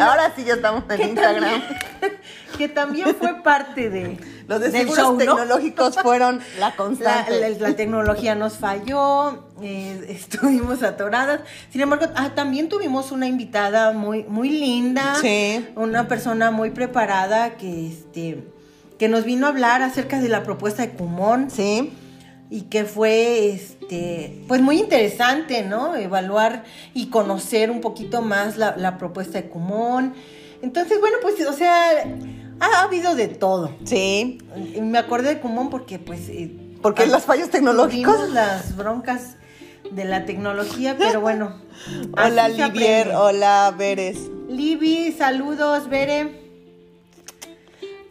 Ahora 0.00 0.32
sí 0.34 0.44
ya 0.44 0.54
estamos 0.54 0.84
en 0.90 1.10
Instagram. 1.10 1.62
que 2.58 2.68
también 2.68 3.14
fue 3.16 3.42
parte 3.42 3.90
de. 3.90 4.18
Los 4.48 4.60
desfiguros 4.60 5.18
tecnológicos 5.18 5.96
fueron 5.96 6.40
la 6.58 6.74
constante. 6.76 7.56
La, 7.58 7.74
tecnología 7.74 8.34
nos 8.34 8.58
falló, 8.58 9.44
eh, 9.62 10.04
estuvimos 10.08 10.82
atoradas. 10.82 11.40
Sin 11.70 11.80
embargo, 11.80 12.06
ah, 12.16 12.30
también 12.34 12.68
tuvimos 12.68 13.12
una 13.12 13.26
invitada 13.26 13.92
muy, 13.92 14.24
muy 14.24 14.50
linda. 14.50 15.14
Sí. 15.20 15.66
Una 15.76 16.08
persona 16.08 16.50
muy 16.50 16.70
preparada 16.70 17.56
que, 17.56 17.88
este, 17.88 18.44
que 18.98 19.08
nos 19.08 19.24
vino 19.24 19.46
a 19.46 19.50
hablar 19.50 19.82
acerca 19.82 20.20
de 20.20 20.28
la 20.28 20.42
propuesta 20.42 20.82
de 20.82 20.90
Cumón. 20.90 21.50
Sí 21.50 21.92
y 22.52 22.64
que 22.64 22.84
fue 22.84 23.48
este 23.48 24.44
pues 24.46 24.60
muy 24.60 24.78
interesante, 24.78 25.62
¿no? 25.62 25.96
Evaluar 25.96 26.64
y 26.92 27.06
conocer 27.06 27.70
un 27.70 27.80
poquito 27.80 28.20
más 28.20 28.58
la, 28.58 28.98
propuesta 28.98 29.40
de 29.40 29.48
Cumón. 29.48 30.12
Entonces, 30.60 31.00
bueno, 31.00 31.16
pues, 31.22 31.34
o 31.46 31.54
sea, 31.54 32.04
ha, 32.60 32.82
habido 32.82 33.14
de 33.14 33.28
todo. 33.28 33.74
Sí. 33.84 34.36
Me 34.82 34.98
acordé 34.98 35.30
de 35.30 35.40
Cumón 35.40 35.70
porque, 35.70 35.98
pues. 35.98 36.28
Eh, 36.28 36.54
porque 36.82 37.06
las 37.06 37.24
fallas 37.24 37.48
tecnológicas. 37.48 38.28
Las 38.28 38.76
broncas 38.76 39.36
de 39.90 40.04
la 40.04 40.26
tecnología, 40.26 40.96
pero 40.98 41.22
bueno. 41.22 41.56
hola, 42.22 42.50
Livier. 42.50 43.12
Hola, 43.16 43.74
Veres. 43.78 44.18
Libby, 44.50 45.10
saludos, 45.16 45.88
Bere. 45.88 46.41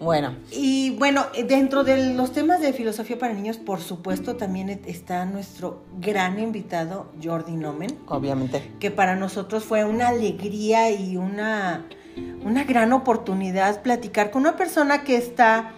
Bueno. 0.01 0.35
Y 0.51 0.89
bueno, 0.97 1.27
dentro 1.47 1.83
de 1.83 2.15
los 2.15 2.31
temas 2.31 2.59
de 2.59 2.73
filosofía 2.73 3.19
para 3.19 3.33
niños, 3.33 3.57
por 3.57 3.79
supuesto, 3.81 4.35
también 4.35 4.69
está 4.87 5.25
nuestro 5.25 5.83
gran 5.99 6.39
invitado, 6.39 7.11
Jordi 7.23 7.55
Nomen. 7.55 7.99
Obviamente. 8.07 8.71
Que 8.79 8.89
para 8.89 9.15
nosotros 9.15 9.63
fue 9.63 9.85
una 9.85 10.07
alegría 10.07 10.89
y 10.89 11.17
una, 11.17 11.85
una 12.43 12.63
gran 12.63 12.93
oportunidad 12.93 13.83
platicar 13.83 14.31
con 14.31 14.41
una 14.41 14.57
persona 14.57 15.03
que 15.03 15.17
está 15.17 15.73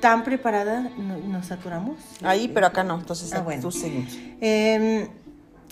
tan 0.00 0.24
preparada. 0.24 0.90
¿Nos 0.96 1.46
saturamos? 1.46 1.98
Ahí, 2.22 2.48
pero 2.48 2.66
acá 2.66 2.84
no. 2.84 2.98
Entonces, 2.98 3.34
ah, 3.34 3.44
tú 3.60 3.70
seguimos. 3.70 4.16
Em, 4.40 5.08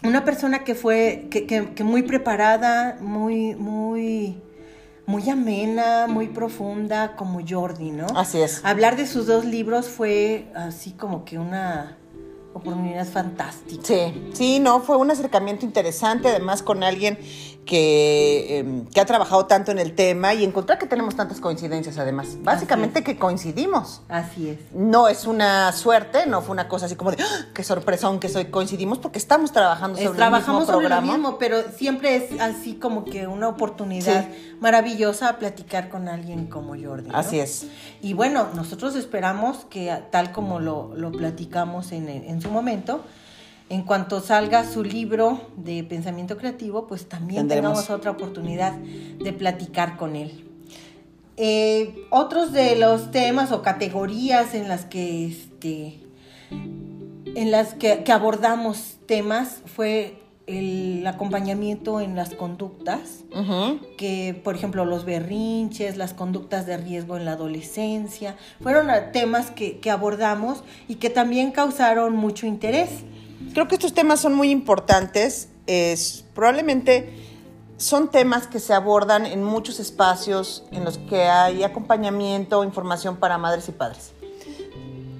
una 0.04 0.22
persona 0.26 0.64
que 0.64 0.74
fue, 0.74 1.28
que, 1.30 1.46
que 1.46 1.82
muy 1.84 2.02
preparada, 2.02 2.98
muy, 3.00 3.54
muy 3.54 4.36
muy 5.10 5.28
amena, 5.28 6.06
muy 6.06 6.28
profunda, 6.28 7.16
como 7.16 7.40
Jordi, 7.46 7.90
¿no? 7.90 8.06
Así 8.14 8.40
es. 8.40 8.64
Hablar 8.64 8.96
de 8.96 9.06
sus 9.06 9.26
dos 9.26 9.44
libros 9.44 9.88
fue 9.88 10.46
así 10.54 10.92
como 10.92 11.24
que 11.24 11.38
una 11.38 11.98
oportunidad 12.52 13.06
fantástica. 13.06 13.82
Sí, 13.82 14.30
sí, 14.32 14.58
no, 14.58 14.80
fue 14.80 14.96
un 14.96 15.10
acercamiento 15.10 15.64
interesante, 15.64 16.28
además 16.28 16.62
con 16.62 16.82
alguien 16.82 17.18
que, 17.64 18.58
em, 18.58 18.86
que, 18.86 19.00
ha 19.00 19.04
trabajado 19.04 19.46
tanto 19.46 19.70
en 19.70 19.78
el 19.78 19.94
tema 19.94 20.34
y 20.34 20.42
encontrar 20.42 20.78
que 20.78 20.86
tenemos 20.86 21.14
tantas 21.14 21.40
coincidencias 21.40 21.98
además. 21.98 22.38
Básicamente 22.42 23.04
que 23.04 23.16
coincidimos. 23.16 24.02
Así 24.08 24.48
es. 24.48 24.58
No 24.72 25.06
es 25.06 25.26
una 25.26 25.70
suerte, 25.72 26.26
no 26.26 26.42
fue 26.42 26.52
una 26.52 26.66
cosa 26.66 26.86
así 26.86 26.96
como 26.96 27.12
de 27.12 27.22
¡Ah! 27.22 27.46
qué 27.54 27.62
sorpresa, 27.62 28.08
aunque 28.08 28.28
soy 28.28 28.46
coincidimos 28.46 28.98
porque 28.98 29.18
estamos 29.18 29.52
trabajando 29.52 29.98
sobre 29.98 30.16
trabajamos 30.16 30.62
el 30.62 30.66
mismo 30.68 30.80
sobre 30.80 30.88
lo 30.88 31.02
mismo, 31.02 31.38
pero 31.38 31.58
siempre 31.76 32.16
es 32.16 32.40
así 32.40 32.74
como 32.74 33.04
que 33.04 33.26
una 33.28 33.48
oportunidad 33.48 34.26
maravillosa 34.58 35.38
platicar 35.38 35.90
con 35.90 36.08
alguien 36.08 36.46
como 36.46 36.74
Jordi. 36.76 37.10
Así 37.12 37.38
es. 37.38 37.66
Y 38.02 38.14
bueno, 38.14 38.48
nosotros 38.54 38.96
esperamos 38.96 39.66
que 39.70 39.96
tal 40.10 40.32
como 40.32 40.58
lo, 40.58 40.92
lo 40.96 41.12
platicamos 41.12 41.92
en, 41.92 42.08
en 42.08 42.39
su 42.40 42.50
momento, 42.50 43.04
en 43.68 43.82
cuanto 43.82 44.20
salga 44.20 44.68
su 44.68 44.82
libro 44.82 45.48
de 45.56 45.84
pensamiento 45.84 46.36
creativo, 46.36 46.86
pues 46.86 47.08
también 47.08 47.48
tengamos 47.48 47.88
otra 47.90 48.10
oportunidad 48.10 48.72
de 48.72 49.32
platicar 49.32 49.96
con 49.96 50.16
él. 50.16 50.44
Eh, 51.36 52.04
otros 52.10 52.52
de 52.52 52.76
los 52.76 53.10
temas 53.12 53.50
o 53.50 53.62
categorías 53.62 54.54
en 54.54 54.68
las 54.68 54.84
que, 54.84 55.26
este, 55.26 56.00
en 56.50 57.50
las 57.50 57.72
que, 57.74 58.04
abordamos 58.12 58.98
temas 59.06 59.62
fue 59.64 60.20
el 60.50 61.06
acompañamiento 61.06 62.00
en 62.00 62.16
las 62.16 62.34
conductas, 62.34 63.24
que 63.96 64.40
por 64.42 64.54
ejemplo 64.54 64.84
los 64.84 65.04
berrinches, 65.04 65.96
las 65.96 66.12
conductas 66.14 66.66
de 66.66 66.76
riesgo 66.76 67.16
en 67.16 67.24
la 67.24 67.32
adolescencia, 67.32 68.36
fueron 68.60 68.88
temas 69.12 69.50
que, 69.50 69.78
que 69.78 69.90
abordamos 69.90 70.62
y 70.88 70.96
que 70.96 71.10
también 71.10 71.52
causaron 71.52 72.16
mucho 72.16 72.46
interés. 72.46 72.90
Creo 73.54 73.68
que 73.68 73.74
estos 73.76 73.94
temas 73.94 74.20
son 74.20 74.34
muy 74.34 74.50
importantes. 74.50 75.48
Es, 75.66 76.24
probablemente 76.34 77.30
son 77.80 78.10
temas 78.10 78.46
que 78.46 78.60
se 78.60 78.74
abordan 78.74 79.24
en 79.24 79.42
muchos 79.42 79.80
espacios 79.80 80.64
en 80.70 80.84
los 80.84 80.98
que 80.98 81.22
hay 81.22 81.62
acompañamiento 81.62 82.62
información 82.62 83.16
para 83.16 83.38
madres 83.38 83.68
y 83.70 83.72
padres. 83.72 84.12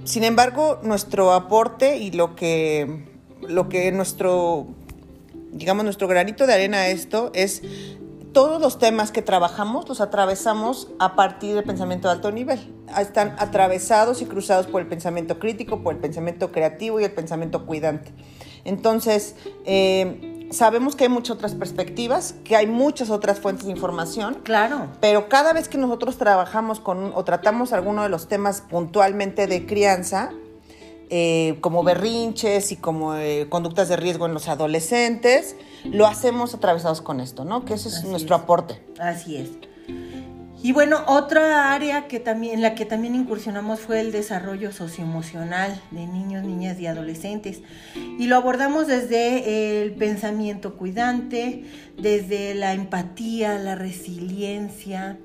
Sin 0.04 0.24
embargo, 0.24 0.78
nuestro 0.82 1.32
aporte 1.32 1.96
y 1.96 2.10
lo 2.10 2.36
que, 2.36 3.06
lo 3.40 3.68
que 3.68 3.90
nuestro, 3.92 4.66
digamos, 5.52 5.84
nuestro 5.84 6.08
granito 6.08 6.46
de 6.46 6.54
arena 6.54 6.78
a 6.78 6.88
esto 6.88 7.30
es 7.34 7.62
todos 8.32 8.60
los 8.60 8.78
temas 8.78 9.10
que 9.10 9.22
trabajamos 9.22 9.88
los 9.88 10.00
atravesamos 10.00 10.88
a 10.98 11.16
partir 11.16 11.54
del 11.54 11.64
pensamiento 11.64 12.08
de 12.08 12.14
alto 12.14 12.30
nivel. 12.30 12.60
Están 12.98 13.34
atravesados 13.38 14.22
y 14.22 14.26
cruzados 14.26 14.66
por 14.66 14.80
el 14.80 14.86
pensamiento 14.86 15.38
crítico, 15.38 15.82
por 15.82 15.94
el 15.94 16.00
pensamiento 16.00 16.52
creativo 16.52 17.00
y 17.00 17.04
el 17.04 17.12
pensamiento 17.12 17.66
cuidante. 17.66 18.12
Entonces, 18.64 19.34
eh, 19.64 20.48
sabemos 20.50 20.96
que 20.96 21.04
hay 21.04 21.10
muchas 21.10 21.36
otras 21.36 21.54
perspectivas, 21.54 22.34
que 22.44 22.56
hay 22.56 22.66
muchas 22.66 23.10
otras 23.10 23.40
fuentes 23.40 23.66
de 23.66 23.72
información. 23.72 24.38
Claro. 24.44 24.88
Pero 25.00 25.28
cada 25.28 25.52
vez 25.52 25.68
que 25.68 25.78
nosotros 25.78 26.18
trabajamos 26.18 26.80
con 26.80 27.12
o 27.14 27.24
tratamos 27.24 27.72
alguno 27.72 28.02
de 28.02 28.10
los 28.10 28.28
temas 28.28 28.60
puntualmente 28.60 29.46
de 29.46 29.66
crianza, 29.66 30.30
eh, 31.10 31.58
como 31.60 31.82
berrinches 31.82 32.72
y 32.72 32.76
como 32.76 33.16
eh, 33.16 33.46
conductas 33.48 33.88
de 33.88 33.96
riesgo 33.96 34.26
en 34.26 34.34
los 34.34 34.48
adolescentes, 34.48 35.56
lo 35.84 36.06
hacemos 36.06 36.54
atravesados 36.54 37.00
con 37.00 37.20
esto, 37.20 37.44
¿no? 37.44 37.64
Que 37.64 37.74
ese 37.74 37.88
es 37.88 38.04
nuestro 38.04 38.36
aporte. 38.36 38.80
Así 38.98 39.36
es. 39.36 39.50
Y 40.62 40.72
bueno, 40.72 40.98
otra 41.06 41.72
área 41.72 42.06
que 42.06 42.20
también, 42.20 42.56
en 42.56 42.62
la 42.62 42.74
que 42.74 42.84
también 42.84 43.14
incursionamos 43.14 43.80
fue 43.80 44.00
el 44.00 44.12
desarrollo 44.12 44.72
socioemocional 44.72 45.80
de 45.90 46.06
niños, 46.06 46.44
niñas 46.44 46.78
y 46.78 46.86
adolescentes. 46.86 47.62
Y 47.96 48.26
lo 48.26 48.36
abordamos 48.36 48.86
desde 48.86 49.82
el 49.82 49.92
pensamiento 49.92 50.76
cuidante, 50.76 51.64
desde 51.96 52.54
la 52.54 52.74
empatía, 52.74 53.58
la 53.58 53.74
resiliencia, 53.74 55.18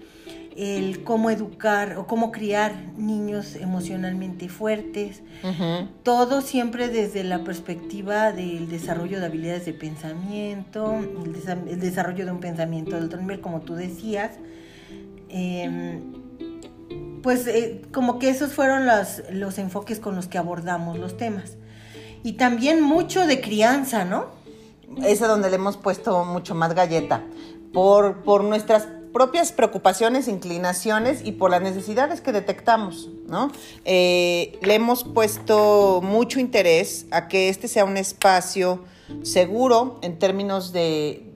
el 0.55 1.03
cómo 1.03 1.29
educar 1.29 1.97
o 1.97 2.07
cómo 2.07 2.31
criar 2.31 2.73
niños 2.97 3.55
emocionalmente 3.55 4.47
fuertes, 4.47 5.21
todo 6.03 6.41
siempre 6.41 6.87
desde 6.87 7.23
la 7.25 7.43
perspectiva 7.43 8.31
del 8.31 8.69
desarrollo 8.69 9.19
de 9.19 9.25
habilidades 9.25 9.65
de 9.65 9.73
pensamiento, 9.73 10.95
el, 10.95 11.79
desarrollo 11.79 12.25
de 12.25 12.31
un 12.31 12.39
pensamiento 12.39 12.95
de 12.95 13.01
alto 13.01 13.17
nivel, 13.17 13.41
como 13.41 13.61
tú 13.61 13.75
decías. 13.75 14.31
Em, 15.27 16.13
pues 17.21 17.47
eh, 17.47 17.81
como 17.91 18.19
que 18.19 18.29
esos 18.29 18.53
fueron 18.53 18.85
los, 18.85 19.23
los 19.31 19.57
enfoques 19.57 19.99
con 19.99 20.15
los 20.15 20.27
que 20.27 20.37
abordamos 20.37 20.99
los 20.99 21.17
temas. 21.17 21.57
Y 22.23 22.33
también 22.33 22.81
mucho 22.81 23.27
de 23.27 23.41
crianza, 23.41 24.05
¿no? 24.05 24.27
Es 25.03 25.19
donde 25.19 25.49
le 25.49 25.57
hemos 25.57 25.75
puesto 25.75 26.23
mucho 26.23 26.55
más 26.55 26.73
galleta. 26.73 27.23
Por, 27.73 28.23
por 28.23 28.43
nuestras 28.43 28.87
propias 29.15 29.53
preocupaciones, 29.53 30.27
inclinaciones 30.27 31.21
y 31.23 31.31
por 31.31 31.49
las 31.49 31.61
necesidades 31.61 32.19
que 32.19 32.33
detectamos, 32.33 33.07
¿no? 33.29 33.49
Eh, 33.85 34.59
le 34.61 34.75
hemos 34.75 35.05
puesto 35.05 36.01
mucho 36.03 36.41
interés 36.41 37.05
a 37.11 37.29
que 37.29 37.47
este 37.47 37.69
sea 37.69 37.85
un 37.85 37.95
espacio 37.95 38.83
seguro 39.23 39.99
en 40.01 40.19
términos 40.19 40.73
de, 40.73 41.31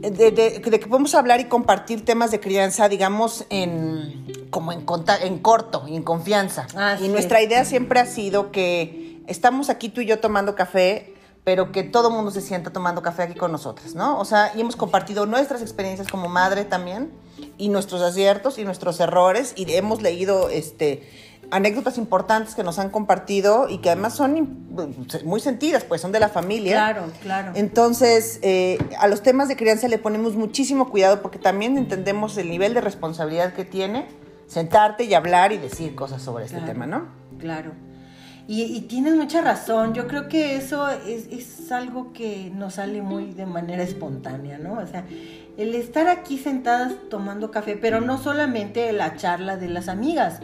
de, 0.00 0.62
que 0.62 0.86
podemos 0.88 1.14
hablar 1.14 1.38
y 1.40 1.44
compartir 1.44 2.02
temas 2.02 2.30
de 2.30 2.40
crianza, 2.40 2.88
digamos, 2.88 3.44
en, 3.50 4.48
como 4.48 4.72
en, 4.72 4.86
en 5.22 5.38
corto 5.40 5.84
y 5.86 5.96
en 5.96 6.02
confianza. 6.02 6.66
y 6.98 7.08
nuestra 7.08 7.42
idea 7.42 7.66
siempre 7.66 8.00
ha 8.00 8.06
sido 8.06 8.52
que 8.52 9.20
estamos 9.26 9.68
aquí 9.68 9.90
tú 9.90 10.00
y 10.00 10.06
yo 10.06 10.18
tomando 10.18 10.54
café 10.54 11.12
pero 11.44 11.72
que 11.72 11.82
todo 11.82 12.08
el 12.08 12.14
mundo 12.14 12.30
se 12.30 12.40
sienta 12.40 12.70
tomando 12.70 13.02
café 13.02 13.22
aquí 13.22 13.34
con 13.34 13.50
nosotras, 13.50 13.94
¿no? 13.94 14.18
O 14.18 14.24
sea, 14.24 14.52
y 14.54 14.60
hemos 14.60 14.76
compartido 14.76 15.26
nuestras 15.26 15.60
experiencias 15.60 16.08
como 16.08 16.28
madre 16.28 16.64
también, 16.64 17.10
y 17.58 17.68
nuestros 17.68 18.02
aciertos 18.02 18.58
y 18.58 18.64
nuestros 18.64 19.00
errores, 19.00 19.52
y 19.56 19.70
hemos 19.72 20.02
leído 20.02 20.48
este, 20.48 21.08
anécdotas 21.50 21.98
importantes 21.98 22.54
que 22.54 22.62
nos 22.62 22.78
han 22.78 22.90
compartido 22.90 23.68
y 23.68 23.78
que 23.78 23.90
además 23.90 24.14
son 24.14 24.66
muy 25.24 25.40
sentidas, 25.40 25.84
pues 25.84 26.00
son 26.00 26.12
de 26.12 26.20
la 26.20 26.28
familia. 26.28 26.74
Claro, 26.74 27.04
claro. 27.20 27.52
Entonces, 27.54 28.38
eh, 28.42 28.78
a 28.98 29.08
los 29.08 29.22
temas 29.22 29.48
de 29.48 29.56
crianza 29.56 29.88
le 29.88 29.98
ponemos 29.98 30.34
muchísimo 30.34 30.90
cuidado 30.90 31.22
porque 31.22 31.38
también 31.38 31.76
entendemos 31.76 32.38
el 32.38 32.48
nivel 32.48 32.72
de 32.72 32.80
responsabilidad 32.80 33.52
que 33.52 33.64
tiene 33.64 34.06
sentarte 34.46 35.04
y 35.04 35.14
hablar 35.14 35.52
y 35.52 35.58
decir 35.58 35.94
cosas 35.94 36.22
sobre 36.22 36.44
este 36.44 36.60
tema, 36.60 36.86
¿no? 36.86 37.06
Claro. 37.38 37.72
Y, 38.48 38.80
tienes 38.82 39.14
mucha 39.14 39.40
razón, 39.40 39.94
yo 39.94 40.08
creo 40.08 40.28
que 40.28 40.56
eso 40.56 40.88
es, 40.88 41.70
algo 41.70 42.12
que 42.12 42.52
nos 42.54 42.74
sale 42.74 43.00
muy 43.00 43.32
de 43.32 43.46
manera 43.46 43.82
espontánea, 43.82 44.58
¿no? 44.58 44.74
O 44.74 44.86
sea, 44.86 45.04
el 45.56 45.74
estar 45.74 46.08
aquí 46.08 46.38
sentadas 46.38 46.92
tomando 47.08 47.50
café, 47.50 47.76
pero 47.76 48.00
no 48.00 48.18
solamente 48.18 48.92
la 48.92 49.16
charla 49.16 49.56
de 49.56 49.68
las 49.68 49.88
amigas, 49.88 50.40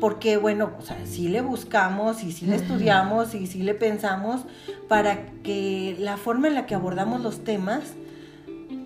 porque 0.00 0.36
bueno, 0.36 0.72
o 0.78 0.82
sea, 0.82 0.98
sí 1.06 1.28
le 1.28 1.40
buscamos 1.40 2.22
y 2.22 2.30
sí 2.30 2.46
le 2.46 2.56
estudiamos 2.56 3.34
y 3.34 3.46
sí 3.46 3.62
le 3.62 3.74
pensamos 3.74 4.42
para 4.86 5.26
que 5.42 5.96
la 5.98 6.16
forma 6.16 6.48
en 6.48 6.54
la 6.54 6.66
que 6.66 6.74
abordamos 6.74 7.20
los 7.20 7.42
temas 7.42 7.94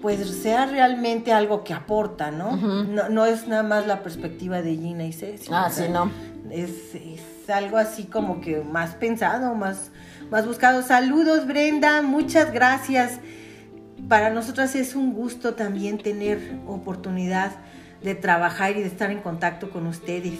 pues 0.00 0.26
sea 0.28 0.66
realmente 0.66 1.32
algo 1.32 1.64
que 1.64 1.72
aporta, 1.72 2.30
¿no? 2.30 2.56
no, 2.56 3.08
no, 3.08 3.24
es 3.24 3.48
nada 3.48 3.62
más 3.62 3.86
la 3.86 4.02
perspectiva 4.02 4.60
de 4.60 4.76
Gina 4.76 5.04
y 5.04 5.12
Ceci. 5.14 5.50
Ah, 5.50 5.70
sí, 5.70 5.84
no 5.90 6.10
Es, 6.50 6.94
es 6.94 7.33
algo 7.50 7.76
así 7.76 8.04
como 8.04 8.40
que 8.40 8.60
más 8.60 8.94
pensado, 8.94 9.54
más, 9.54 9.90
más 10.30 10.46
buscado. 10.46 10.82
Saludos, 10.82 11.46
Brenda, 11.46 12.02
muchas 12.02 12.52
gracias. 12.52 13.20
Para 14.08 14.30
nosotras 14.30 14.74
es 14.74 14.94
un 14.94 15.14
gusto 15.14 15.54
también 15.54 15.98
tener 15.98 16.58
oportunidad 16.66 17.52
de 18.02 18.14
trabajar 18.14 18.76
y 18.76 18.80
de 18.80 18.86
estar 18.88 19.10
en 19.10 19.20
contacto 19.20 19.70
con 19.70 19.86
ustedes. 19.86 20.38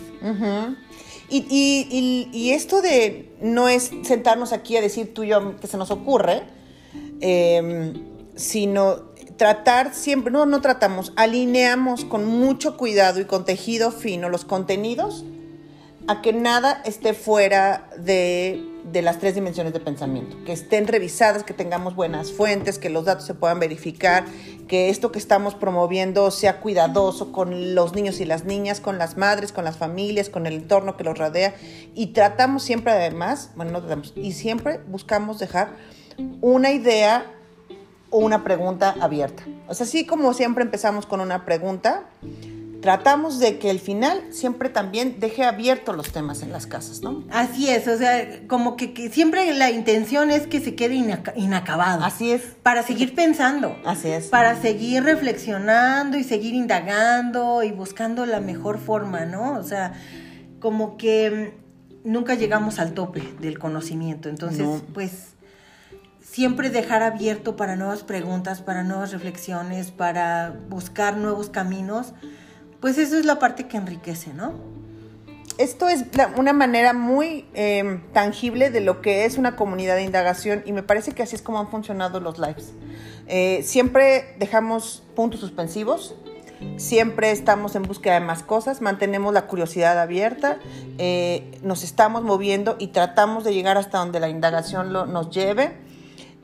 Y, 1.30 1.46
y- 1.48 2.28
y- 2.32 2.50
esto 2.50 2.82
de 2.82 3.32
no 3.40 3.68
es 3.68 3.90
sentarnos 4.02 4.52
aquí 4.52 4.76
a 4.76 4.82
decir 4.82 5.14
tú 5.14 5.22
y 5.22 5.28
yo 5.28 5.56
que 5.58 5.66
se 5.66 5.78
nos 5.78 5.90
ocurre, 5.90 6.42
eh, 7.22 7.94
sino 8.36 9.14
tratar 9.38 9.94
siempre, 9.94 10.30
no, 10.30 10.44
no 10.44 10.60
tratamos, 10.60 11.12
alineamos 11.16 12.04
con 12.04 12.26
mucho 12.26 12.76
cuidado 12.76 13.20
y 13.20 13.24
con 13.24 13.44
tejido 13.46 13.90
fino 13.90 14.28
los 14.28 14.44
contenidos 14.44 15.24
a 16.06 16.20
que 16.20 16.32
nada 16.32 16.82
esté 16.84 17.14
fuera 17.14 17.88
de, 17.96 18.62
de 18.84 19.02
las 19.02 19.18
tres 19.18 19.34
dimensiones 19.34 19.72
de 19.72 19.80
pensamiento, 19.80 20.36
que 20.44 20.52
estén 20.52 20.86
revisadas, 20.86 21.44
que 21.44 21.54
tengamos 21.54 21.94
buenas 21.94 22.32
fuentes, 22.32 22.78
que 22.78 22.90
los 22.90 23.06
datos 23.06 23.24
se 23.24 23.34
puedan 23.34 23.58
verificar, 23.58 24.24
que 24.68 24.90
esto 24.90 25.10
que 25.12 25.18
estamos 25.18 25.54
promoviendo 25.54 26.30
sea 26.30 26.60
cuidadoso 26.60 27.32
con 27.32 27.74
los 27.74 27.94
niños 27.94 28.20
y 28.20 28.26
las 28.26 28.44
niñas, 28.44 28.80
con 28.80 28.98
las 28.98 29.16
madres, 29.16 29.52
con 29.52 29.64
las 29.64 29.78
familias, 29.78 30.28
con 30.28 30.46
el 30.46 30.54
entorno 30.54 30.96
que 30.96 31.04
los 31.04 31.16
rodea. 31.16 31.54
Y 31.94 32.08
tratamos 32.08 32.62
siempre 32.62 32.92
además, 32.92 33.50
bueno, 33.56 33.72
no 33.72 33.80
tratamos, 33.80 34.12
y 34.14 34.32
siempre 34.32 34.80
buscamos 34.86 35.38
dejar 35.38 35.70
una 36.42 36.70
idea 36.70 37.30
o 38.10 38.18
una 38.18 38.44
pregunta 38.44 38.94
abierta. 39.00 39.42
O 39.68 39.74
sea, 39.74 39.86
así 39.86 40.04
como 40.04 40.34
siempre 40.34 40.64
empezamos 40.64 41.06
con 41.06 41.20
una 41.20 41.44
pregunta, 41.46 42.04
tratamos 42.84 43.38
de 43.38 43.58
que 43.58 43.70
el 43.70 43.80
final 43.80 44.20
siempre 44.30 44.68
también 44.68 45.16
deje 45.18 45.42
abiertos 45.42 45.96
los 45.96 46.12
temas 46.12 46.42
en 46.42 46.52
las 46.52 46.66
casas, 46.66 47.00
¿no? 47.00 47.24
Así 47.30 47.70
es, 47.70 47.88
o 47.88 47.96
sea, 47.96 48.46
como 48.46 48.76
que, 48.76 48.92
que 48.92 49.08
siempre 49.08 49.50
la 49.54 49.70
intención 49.70 50.30
es 50.30 50.46
que 50.46 50.60
se 50.60 50.74
quede 50.74 50.94
inaca- 50.96 51.32
inacabado. 51.34 52.04
Así 52.04 52.30
es. 52.30 52.42
Para 52.62 52.82
seguir 52.82 53.14
pensando. 53.14 53.74
Así 53.86 54.08
es. 54.08 54.26
Para 54.26 54.60
seguir 54.60 55.02
reflexionando 55.02 56.18
y 56.18 56.24
seguir 56.24 56.52
indagando 56.52 57.62
y 57.62 57.72
buscando 57.72 58.26
la 58.26 58.40
mejor 58.40 58.78
forma, 58.78 59.24
¿no? 59.24 59.54
O 59.58 59.62
sea, 59.62 59.94
como 60.60 60.98
que 60.98 61.54
mm, 62.04 62.12
nunca 62.12 62.34
llegamos 62.34 62.78
al 62.80 62.92
tope 62.92 63.22
del 63.40 63.58
conocimiento. 63.58 64.28
Entonces, 64.28 64.66
No. 64.66 64.82
pues, 64.92 65.28
siempre 66.20 66.68
dejar 66.68 67.02
abierto 67.02 67.56
para 67.56 67.76
nuevas 67.76 68.02
preguntas, 68.02 68.60
para 68.60 68.82
nuevas 68.82 69.10
reflexiones, 69.10 69.90
para 69.90 70.52
buscar 70.68 71.16
nuevos 71.16 71.48
caminos, 71.48 72.12
pues 72.84 72.98
eso 72.98 73.16
es 73.16 73.24
la 73.24 73.38
parte 73.38 73.66
que 73.66 73.78
enriquece, 73.78 74.34
¿no? 74.34 74.52
Esto 75.56 75.88
es 75.88 76.04
una 76.36 76.52
manera 76.52 76.92
muy 76.92 77.46
eh, 77.54 78.02
tangible 78.12 78.68
de 78.68 78.82
lo 78.82 79.00
que 79.00 79.24
es 79.24 79.38
una 79.38 79.56
comunidad 79.56 79.96
de 79.96 80.02
indagación 80.02 80.62
y 80.66 80.72
me 80.72 80.82
parece 80.82 81.12
que 81.12 81.22
así 81.22 81.34
es 81.34 81.40
como 81.40 81.58
han 81.58 81.68
funcionado 81.68 82.20
los 82.20 82.38
lives. 82.38 82.74
Eh, 83.26 83.62
siempre 83.64 84.36
dejamos 84.38 85.02
puntos 85.16 85.40
suspensivos, 85.40 86.14
siempre 86.76 87.30
estamos 87.30 87.74
en 87.74 87.84
búsqueda 87.84 88.20
de 88.20 88.26
más 88.26 88.42
cosas, 88.42 88.82
mantenemos 88.82 89.32
la 89.32 89.46
curiosidad 89.46 89.98
abierta, 89.98 90.58
eh, 90.98 91.58
nos 91.62 91.84
estamos 91.84 92.22
moviendo 92.22 92.76
y 92.78 92.88
tratamos 92.88 93.44
de 93.44 93.54
llegar 93.54 93.78
hasta 93.78 93.96
donde 93.96 94.20
la 94.20 94.28
indagación 94.28 94.92
nos 94.92 95.30
lleve. 95.30 95.72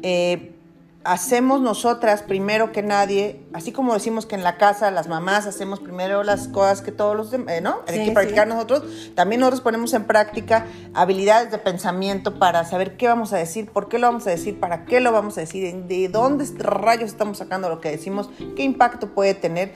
Eh, 0.03 0.55
hacemos 1.03 1.61
nosotras 1.63 2.23
primero 2.23 2.73
que 2.73 2.83
nadie, 2.83 3.41
así 3.55 3.73
como 3.73 3.95
decimos 3.95 4.27
que 4.27 4.35
en 4.35 4.43
la 4.45 4.59
casa 4.59 4.91
las 4.91 5.09
mamás 5.09 5.47
hacemos 5.47 5.81
primero 5.81 6.23
las 6.23 6.49
cosas 6.49 6.83
que 6.83 6.93
todos 6.93 7.17
los 7.17 7.31
demás, 7.31 7.63
¿no? 7.63 7.79
Hay 7.89 7.99
Sí, 8.01 8.05
que 8.05 8.13
practicar 8.13 8.47
sí. 8.47 8.53
nosotros, 8.55 8.83
también 9.15 9.41
nosotros 9.41 9.63
ponemos 9.63 9.95
en 9.95 10.05
práctica 10.05 10.67
habilidades 10.93 11.51
de 11.51 11.59
pensamiento 11.59 12.39
para 12.39 12.65
saber 12.65 12.97
qué 12.99 13.09
vamos 13.09 13.33
a 13.33 13.39
decir, 13.39 13.71
por 13.71 13.89
qué 13.89 13.99
lo 13.99 14.09
vamos 14.09 14.27
a 14.27 14.31
decir, 14.31 14.61
para 14.61 14.85
qué 14.85 15.01
lo 15.01 15.11
vamos 15.13 15.39
a 15.39 15.41
decir, 15.41 15.75
de 15.75 16.09
dónde 16.09 16.45
rayos 16.59 17.09
estamos 17.11 17.39
sacando 17.39 17.69
lo 17.71 17.81
que 17.81 17.91
decimos, 17.91 18.29
qué 18.55 18.63
impacto 18.63 19.09
puede 19.15 19.35
tener. 19.35 19.75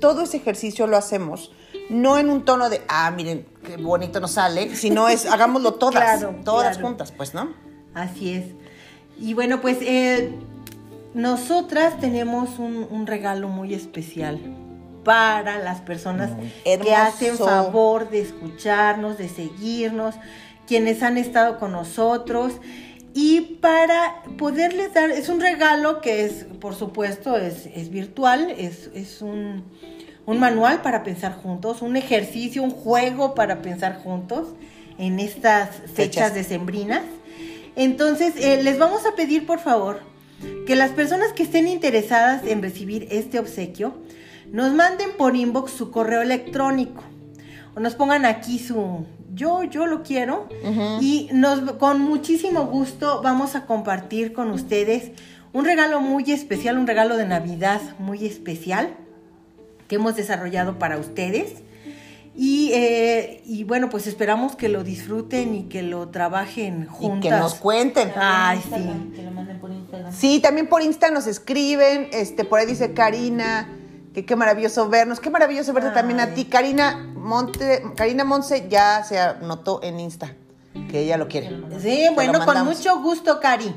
Todo 0.00 0.22
ese 0.22 0.38
ejercicio 0.38 0.86
lo 0.88 0.96
hacemos. 0.96 1.52
No 1.90 2.18
en 2.18 2.28
un 2.28 2.44
tono 2.44 2.68
de, 2.70 2.82
ah, 2.88 3.08
miren, 3.12 3.46
qué 3.64 3.76
bonito 3.76 4.18
nos 4.18 4.32
sale, 4.32 4.74
sino 4.74 5.08
es, 5.08 5.26
hagámoslo 5.30 5.74
todas, 5.74 5.94
Claro, 6.20 6.34
todas 6.44 6.72
claro. 6.78 6.88
juntas, 6.88 7.12
pues, 7.12 7.34
¿no? 7.34 7.50
Así 7.94 8.34
es. 8.34 8.46
Y 9.18 9.34
bueno, 9.34 9.60
pues 9.60 9.78
eh, 9.82 10.34
nosotras 11.16 11.98
tenemos 11.98 12.58
un, 12.58 12.86
un 12.90 13.06
regalo 13.06 13.48
muy 13.48 13.72
especial 13.72 14.38
para 15.02 15.58
las 15.58 15.80
personas 15.80 16.30
que 16.62 16.94
hacen 16.94 17.38
favor 17.38 18.10
de 18.10 18.20
escucharnos, 18.20 19.16
de 19.16 19.30
seguirnos, 19.30 20.14
quienes 20.66 21.02
han 21.02 21.16
estado 21.16 21.58
con 21.58 21.72
nosotros. 21.72 22.52
Y 23.14 23.40
para 23.62 24.16
poderles 24.36 24.92
dar, 24.92 25.10
es 25.10 25.30
un 25.30 25.40
regalo 25.40 26.02
que 26.02 26.26
es, 26.26 26.44
por 26.60 26.74
supuesto, 26.74 27.38
es, 27.38 27.64
es 27.64 27.88
virtual, 27.88 28.50
es, 28.50 28.90
es 28.92 29.22
un, 29.22 29.64
un 30.26 30.38
manual 30.38 30.82
para 30.82 31.02
pensar 31.02 31.34
juntos, 31.34 31.80
un 31.80 31.96
ejercicio, 31.96 32.62
un 32.62 32.72
juego 32.72 33.34
para 33.34 33.62
pensar 33.62 34.02
juntos 34.02 34.48
en 34.98 35.18
estas 35.18 35.76
fechas, 35.76 35.94
Fechas. 35.94 36.34
decembrinas. 36.34 37.04
Entonces, 37.74 38.34
eh, 38.36 38.62
les 38.62 38.78
vamos 38.78 39.06
a 39.06 39.14
pedir, 39.14 39.46
por 39.46 39.60
favor, 39.60 40.14
que 40.66 40.76
las 40.76 40.90
personas 40.90 41.32
que 41.32 41.42
estén 41.42 41.68
interesadas 41.68 42.44
en 42.46 42.62
recibir 42.62 43.08
este 43.10 43.38
obsequio 43.38 43.94
nos 44.52 44.72
manden 44.72 45.10
por 45.16 45.36
inbox 45.36 45.72
su 45.72 45.90
correo 45.90 46.22
electrónico 46.22 47.02
o 47.74 47.80
nos 47.80 47.94
pongan 47.94 48.24
aquí 48.24 48.58
su 48.58 49.06
yo 49.34 49.64
yo 49.64 49.86
lo 49.86 50.02
quiero 50.02 50.48
y 51.00 51.28
nos 51.32 51.72
con 51.72 52.00
muchísimo 52.00 52.66
gusto 52.66 53.20
vamos 53.22 53.54
a 53.54 53.66
compartir 53.66 54.32
con 54.32 54.50
ustedes 54.50 55.10
un 55.52 55.64
regalo 55.64 56.02
muy 56.02 56.30
especial, 56.30 56.76
un 56.76 56.86
regalo 56.86 57.16
de 57.16 57.26
Navidad 57.26 57.80
muy 57.98 58.26
especial 58.26 58.90
que 59.88 59.96
hemos 59.96 60.16
desarrollado 60.16 60.78
para 60.78 60.98
ustedes. 60.98 61.62
Y, 62.34 62.72
eh, 62.74 63.42
y 63.46 63.64
bueno, 63.64 63.88
pues 63.88 64.06
esperamos 64.06 64.56
que 64.56 64.68
lo 64.68 64.84
disfruten 64.84 65.54
y 65.54 65.62
que 65.64 65.82
lo 65.82 66.10
trabajen 66.10 66.86
juntas. 66.86 67.18
Y 67.18 67.20
que 67.22 67.30
nos 67.30 67.54
cuenten. 67.54 68.12
Ay, 68.16 68.58
Instagram, 68.58 69.10
sí. 69.10 69.16
Que 69.16 69.22
lo 69.22 69.30
manden 69.30 69.58
por 69.58 69.70
Instagram. 69.96 70.12
Sí, 70.12 70.40
también 70.40 70.68
por 70.68 70.82
Insta 70.82 71.10
nos 71.10 71.26
escriben, 71.26 72.08
este, 72.12 72.44
por 72.44 72.58
ahí 72.60 72.66
dice 72.66 72.92
Karina, 72.94 73.68
que 74.14 74.24
qué 74.24 74.36
maravilloso 74.36 74.88
vernos, 74.88 75.20
qué 75.20 75.30
maravilloso 75.30 75.72
verte 75.72 75.90
Ay. 75.90 75.94
también 75.94 76.20
a 76.20 76.34
ti. 76.34 76.44
Karina 76.46 77.12
Monte, 77.14 77.82
Karina 77.96 78.24
Monse 78.24 78.66
ya 78.68 79.02
se 79.04 79.18
anotó 79.18 79.80
en 79.82 80.00
Insta, 80.00 80.34
que 80.90 81.00
ella 81.00 81.16
lo 81.16 81.28
quiere. 81.28 81.48
Sí, 81.80 82.04
Te 82.08 82.10
bueno, 82.14 82.44
con 82.44 82.64
mucho 82.64 83.00
gusto, 83.00 83.40
Cari. 83.40 83.74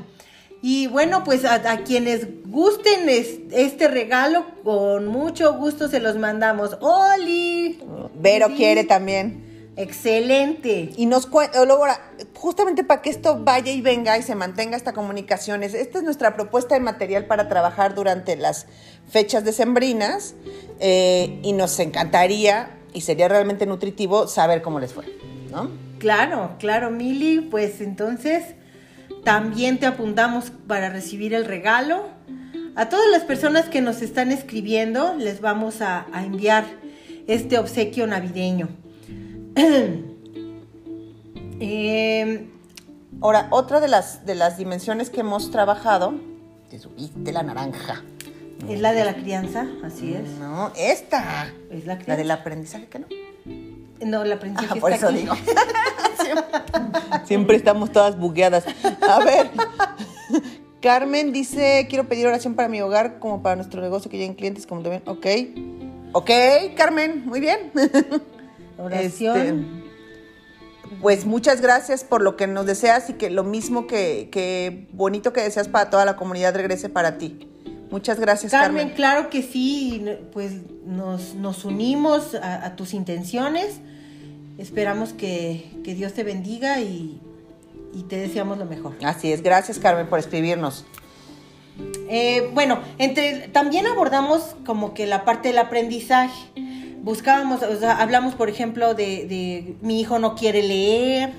Y 0.62 0.88
bueno, 0.88 1.24
pues 1.24 1.44
a, 1.46 1.54
a 1.54 1.84
quienes 1.84 2.26
gusten 2.46 3.08
es- 3.08 3.38
este 3.50 3.88
regalo, 3.88 4.44
con 4.62 5.06
mucho 5.06 5.54
gusto 5.54 5.88
se 5.88 6.00
los 6.00 6.16
mandamos. 6.16 6.76
¡Oli! 6.80 7.82
Vero 8.14 8.48
Sí. 8.48 8.54
quiere 8.56 8.84
también. 8.84 9.49
Excelente. 9.82 10.90
Y 10.96 11.06
nos 11.06 11.26
cuenta, 11.26 11.58
ahora, 11.58 11.98
justamente 12.34 12.84
para 12.84 13.00
que 13.02 13.10
esto 13.10 13.40
vaya 13.42 13.72
y 13.72 13.80
venga 13.80 14.18
y 14.18 14.22
se 14.22 14.34
mantenga 14.34 14.76
esta 14.76 14.92
comunicación, 14.92 15.62
es- 15.62 15.74
esta 15.74 15.98
es 15.98 16.04
nuestra 16.04 16.34
propuesta 16.34 16.74
de 16.74 16.80
material 16.80 17.24
para 17.26 17.48
trabajar 17.48 17.94
durante 17.94 18.36
las 18.36 18.66
fechas 19.08 19.44
decembrinas 19.44 20.34
eh, 20.80 21.38
y 21.42 21.52
nos 21.52 21.78
encantaría 21.80 22.76
y 22.92 23.00
sería 23.02 23.28
realmente 23.28 23.66
nutritivo 23.66 24.26
saber 24.26 24.62
cómo 24.62 24.80
les 24.80 24.92
fue, 24.92 25.04
¿no? 25.50 25.70
Claro, 25.98 26.56
claro, 26.58 26.90
Mili. 26.90 27.40
Pues 27.40 27.80
entonces 27.80 28.44
también 29.24 29.78
te 29.78 29.86
apuntamos 29.86 30.52
para 30.66 30.90
recibir 30.90 31.34
el 31.34 31.44
regalo. 31.44 32.08
A 32.76 32.88
todas 32.88 33.06
las 33.10 33.22
personas 33.24 33.68
que 33.68 33.80
nos 33.80 34.00
están 34.02 34.30
escribiendo, 34.30 35.14
les 35.16 35.40
vamos 35.40 35.80
a, 35.82 36.06
a 36.12 36.24
enviar 36.24 36.64
este 37.26 37.58
obsequio 37.58 38.06
navideño. 38.06 38.68
Em, 41.62 42.48
Ahora, 43.22 43.48
otra 43.50 43.80
de 43.80 43.88
las, 43.88 44.24
de 44.24 44.34
las 44.34 44.56
dimensiones 44.56 45.10
que 45.10 45.20
hemos 45.20 45.50
trabajado, 45.50 46.14
te 46.70 46.78
subiste 46.78 47.32
la 47.32 47.42
naranja. 47.42 48.02
es 48.68 48.80
la 48.80 48.92
de 48.92 49.04
la 49.04 49.14
crianza, 49.14 49.66
así 49.84 50.14
es. 50.14 50.26
No, 50.38 50.72
esta. 50.76 51.52
Es 51.70 51.84
la 51.86 51.94
La 51.94 51.98
crianza. 51.98 52.16
del 52.16 52.30
aprendizaje, 52.30 52.86
que 52.86 52.98
no? 53.00 53.06
No, 54.06 54.24
la 54.24 54.38
princesa 54.38 54.72
Ah, 54.74 54.80
por 54.80 54.92
está 54.92 55.08
eso 55.08 55.14
aquí. 55.14 55.18
digo. 55.18 55.34
siempre, 56.22 56.44
siempre 57.26 57.56
estamos 57.56 57.92
todas 57.92 58.18
bugueadas. 58.18 58.64
A 59.02 59.18
ver. 59.22 59.50
Carmen 60.80 61.32
dice, 61.32 61.86
quiero 61.90 62.08
pedir 62.08 62.26
oración 62.26 62.54
para 62.54 62.68
mi 62.70 62.80
hogar 62.80 63.18
como 63.18 63.42
para 63.42 63.56
nuestro 63.56 63.82
negocio 63.82 64.10
que 64.10 64.16
lleguen 64.16 64.34
clientes 64.34 64.66
como 64.66 64.80
también. 64.80 65.02
Ok. 65.04 65.26
Ok, 66.12 66.30
Carmen, 66.74 67.26
muy 67.26 67.40
bien. 67.40 67.70
Oración. 68.80 69.36
Este, 69.36 71.00
pues 71.00 71.24
muchas 71.24 71.60
gracias 71.60 72.02
por 72.04 72.22
lo 72.22 72.36
que 72.36 72.46
nos 72.46 72.66
deseas 72.66 73.10
y 73.10 73.14
que 73.14 73.30
lo 73.30 73.44
mismo 73.44 73.86
que, 73.86 74.28
que 74.32 74.88
bonito 74.92 75.32
que 75.32 75.40
deseas 75.40 75.68
para 75.68 75.90
toda 75.90 76.04
la 76.04 76.16
comunidad 76.16 76.54
regrese 76.54 76.88
para 76.88 77.18
ti. 77.18 77.48
Muchas 77.90 78.20
gracias, 78.20 78.52
Carmen, 78.52 78.78
Carmen. 78.78 78.96
claro 78.96 79.30
que 79.30 79.42
sí, 79.42 80.04
pues 80.32 80.52
nos, 80.86 81.34
nos 81.34 81.64
unimos 81.64 82.34
a, 82.34 82.66
a 82.66 82.76
tus 82.76 82.94
intenciones 82.94 83.80
Esperamos 84.60 85.14
que, 85.14 85.70
que 85.82 85.94
Dios 85.94 86.12
te 86.12 86.22
bendiga 86.22 86.80
y, 86.80 87.18
y 87.94 88.02
te 88.02 88.16
deseamos 88.16 88.58
lo 88.58 88.66
mejor. 88.66 88.94
Así 89.02 89.32
es, 89.32 89.42
gracias 89.42 89.78
Carmen 89.78 90.06
por 90.06 90.18
escribirnos. 90.18 90.84
Eh, 92.10 92.50
bueno, 92.52 92.78
entre, 92.98 93.48
también 93.48 93.86
abordamos 93.86 94.54
como 94.66 94.92
que 94.92 95.06
la 95.06 95.24
parte 95.24 95.48
del 95.48 95.58
aprendizaje. 95.58 96.50
Buscábamos, 97.02 97.62
o 97.62 97.76
sea, 97.78 97.96
hablamos, 98.00 98.34
por 98.34 98.48
ejemplo, 98.50 98.94
de, 98.94 99.26
de 99.26 99.76
mi 99.80 100.00
hijo 100.00 100.18
no 100.18 100.34
quiere 100.34 100.62
leer, 100.62 101.30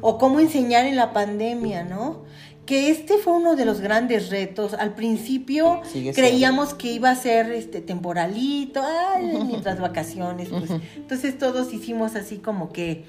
o 0.00 0.18
cómo 0.18 0.40
enseñar 0.40 0.84
en 0.86 0.96
la 0.96 1.12
pandemia, 1.12 1.84
¿no? 1.84 2.24
Que 2.66 2.90
este 2.90 3.18
fue 3.18 3.34
uno 3.34 3.56
de 3.56 3.64
los 3.66 3.80
grandes 3.80 4.30
retos. 4.30 4.72
Al 4.74 4.94
principio 4.94 5.80
creíamos 6.14 6.72
que 6.74 6.92
iba 6.92 7.10
a 7.10 7.14
ser 7.14 7.52
este 7.52 7.80
temporalito, 7.82 8.82
ay, 9.14 9.38
mientras 9.46 9.78
vacaciones, 9.80 10.48
pues. 10.48 10.70
Entonces 10.96 11.36
todos 11.38 11.72
hicimos 11.74 12.16
así 12.16 12.38
como 12.38 12.72
que 12.72 13.04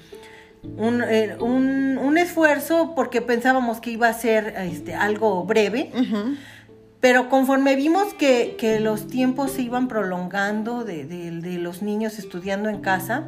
un, 0.76 1.02
eh, 1.02 1.36
un- 1.40 1.96
un 1.98 2.18
esfuerzo 2.18 2.92
porque 2.94 3.22
pensábamos 3.22 3.80
que 3.80 3.90
iba 3.90 4.08
a 4.08 4.12
ser 4.14 4.54
este, 4.58 4.94
algo 4.94 5.44
breve. 5.44 5.90
Ujú. 5.94 6.34
Pero 7.00 7.28
conforme 7.28 7.76
vimos 7.76 8.14
que, 8.14 8.56
los 8.80 9.06
tiempos 9.06 9.52
se 9.52 9.62
iban 9.62 9.88
prolongando 9.88 10.84
de, 10.84 11.58
los 11.60 11.82
niños 11.82 12.18
estudiando 12.18 12.68
en 12.68 12.80
casa, 12.80 13.24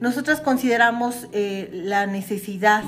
nosotras 0.00 0.40
consideramos 0.40 1.28
eh, 1.32 1.70
la 1.72 2.06
necesidad 2.06 2.84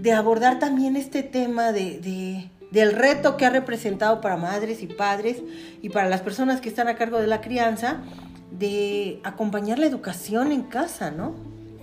de 0.00 0.12
abordar 0.12 0.58
también 0.58 0.96
este 0.96 1.22
tema 1.22 1.72
de- 1.72 2.50
del 2.70 2.92
reto 2.92 3.36
que 3.36 3.46
ha 3.46 3.50
representado 3.50 4.20
para 4.20 4.36
madres 4.36 4.82
y 4.82 4.86
padres 4.86 5.38
y 5.80 5.88
para 5.88 6.08
las 6.08 6.20
personas 6.20 6.60
que 6.60 6.68
están 6.68 6.88
a 6.88 6.96
cargo 6.96 7.18
de 7.18 7.26
la 7.26 7.40
crianza, 7.40 8.02
de 8.50 9.20
acompañar 9.24 9.78
la 9.78 9.86
educación 9.86 10.52
en 10.52 10.62
casa, 10.62 11.10
¿no? 11.10 11.34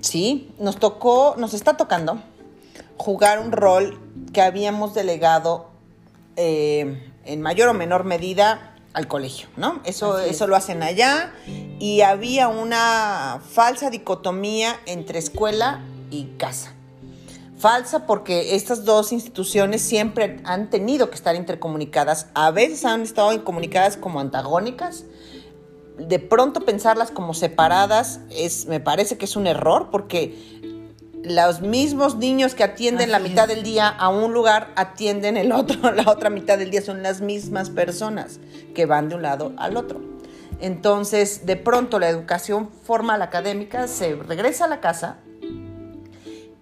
Sí, 0.02 0.52
nos 0.60 0.78
tocó, 0.78 1.36
nos 1.38 1.54
está 1.54 1.78
tocando 1.78 2.22
jugar 2.98 3.40
un 3.40 3.52
rol 3.52 4.00
que 4.34 4.42
habíamos 4.42 4.94
delegado 4.94 5.70
eh, 6.36 7.12
en 7.26 7.42
mayor 7.42 7.70
o 7.70 7.74
menor 7.74 8.04
medida 8.04 8.76
al 8.94 9.08
colegio, 9.08 9.50
¿no? 9.58 9.82
Eso, 9.84 10.20
es. 10.20 10.32
eso 10.32 10.48
lo 10.48 10.56
hacen 10.56 10.82
allá 10.82 11.34
y 11.80 12.02
había 12.02 12.48
una 12.48 13.42
falsa 13.52 13.90
dicotomía 13.90 14.80
entre 14.86 15.20
escuela 15.20 15.82
y 16.12 16.26
casa. 16.38 16.74
Falsa 17.58 18.06
porque 18.06 18.56
estas 18.56 18.86
dos 18.86 19.12
instituciones 19.12 19.82
siempre 19.82 20.40
han 20.44 20.70
tenido 20.70 21.10
que 21.10 21.16
estar 21.16 21.36
intercomunicadas, 21.36 22.28
a 22.34 22.52
veces 22.52 22.86
han 22.86 23.02
estado 23.02 23.44
comunicadas 23.44 23.98
como 23.98 24.20
antagónicas, 24.20 25.06
de 25.98 26.20
pronto 26.20 26.62
pensarlas 26.62 27.12
como 27.12 27.34
separadas 27.34 28.20
es, 28.30 28.66
me 28.66 28.80
parece 28.80 29.18
que 29.18 29.26
es 29.26 29.36
un 29.36 29.48
error 29.48 29.90
porque 29.92 30.65
los 31.26 31.62
mismos 31.62 32.18
niños 32.18 32.56
que 32.56 32.64
atienden 32.64 33.12
la 33.12 33.20
mitad 33.20 33.50
es. 33.50 33.56
del 33.56 33.64
día 33.64 33.88
a 33.88 34.10
un 34.10 34.34
lugar 34.34 34.72
atienden 34.76 35.38
el 35.38 35.52
otro, 35.52 35.92
la 35.96 36.10
otra 36.10 36.30
mitad 36.30 36.58
del 36.58 36.72
día 36.72 36.82
son 36.82 37.04
las 37.04 37.22
mismas 37.22 37.70
personas 37.70 38.40
que 38.74 38.86
van 38.86 39.10
de 39.10 39.16
un 39.16 39.22
lado 39.22 39.54
al 39.58 39.78
otro. 39.78 40.02
Entonces, 40.62 41.46
de 41.46 41.58
pronto 41.58 42.00
la 42.00 42.10
educación 42.10 42.70
formal 42.84 43.22
académica 43.22 43.88
se 43.88 44.16
regresa 44.16 44.66
a 44.66 44.68
la 44.70 44.80
casa 44.80 45.18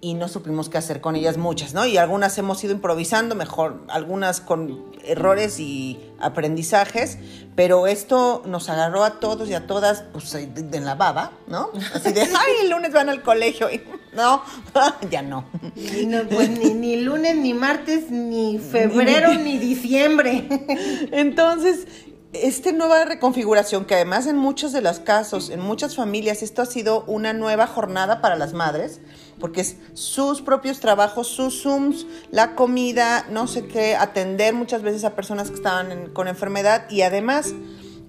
y 0.04 0.16
no 0.16 0.28
supimos 0.28 0.68
qué 0.68 0.78
hacer 0.78 1.00
con 1.00 1.16
ellas 1.16 1.38
muchas, 1.38 1.74
¿no? 1.74 1.86
Y 1.86 1.96
algunas 1.98 2.38
hemos 2.38 2.62
ido 2.64 2.74
improvisando, 2.74 3.36
mejor, 3.36 3.86
algunas 3.88 4.42
con 4.42 4.92
errores 5.06 5.62
y 5.62 5.98
aprendizajes, 6.20 7.18
pero 7.56 7.88
esto 7.88 8.42
nos 8.46 8.68
agarró 8.70 9.06
a 9.06 9.22
todos 9.22 9.48
y 9.50 9.54
a 9.54 9.66
todas, 9.66 10.04
pues, 10.12 10.32
de- 10.34 10.78
en 10.78 10.84
la 10.86 10.96
baba, 10.96 11.32
¿no? 11.48 11.70
Así 11.94 12.12
de, 12.12 12.22
ay, 12.24 12.54
el 12.64 12.70
lunes 12.70 12.92
van 12.92 13.08
al 13.08 13.22
colegio, 13.22 13.72
y 13.72 13.82
no, 14.14 14.44
ya 15.10 15.22
no. 15.22 15.46
Y 15.76 16.06
no, 16.06 16.24
pues 16.30 16.50
ni, 16.50 16.74
ni 16.74 16.98
lunes, 16.98 17.38
ni 17.38 17.54
martes, 17.54 18.12
ni 18.12 18.60
febrero, 18.72 19.34
ni 19.36 19.58
diciembre. 19.58 20.48
Entonces, 21.14 21.88
esta 22.34 22.72
nueva 22.72 23.06
reconfiguración, 23.06 23.86
que 23.86 23.96
además 23.96 24.26
en 24.28 24.38
muchos 24.38 24.72
de 24.74 24.82
los 24.82 25.00
casos, 25.00 25.50
en 25.50 25.60
muchas 25.60 25.96
familias, 25.96 26.42
esto 26.42 26.62
ha 26.62 26.66
sido 26.66 27.04
una 27.06 27.32
nueva 27.34 27.68
jornada 27.68 28.22
para 28.22 28.36
las 28.36 28.54
madres, 28.54 29.02
porque 29.40 29.62
es 29.62 29.78
sus 29.94 30.42
propios 30.42 30.80
trabajos, 30.80 31.28
sus 31.28 31.62
Zooms, 31.62 32.06
la 32.32 32.56
comida, 32.56 33.26
no 33.30 33.48
sé 33.48 33.68
qué, 33.68 33.96
atender 33.96 34.54
muchas 34.54 34.82
veces 34.82 35.04
a 35.04 35.16
personas 35.16 35.50
que 35.50 35.56
estaban 35.56 35.92
en- 35.92 36.10
con 36.14 36.28
enfermedad 36.28 36.90
y 36.90 37.02
además 37.04 37.54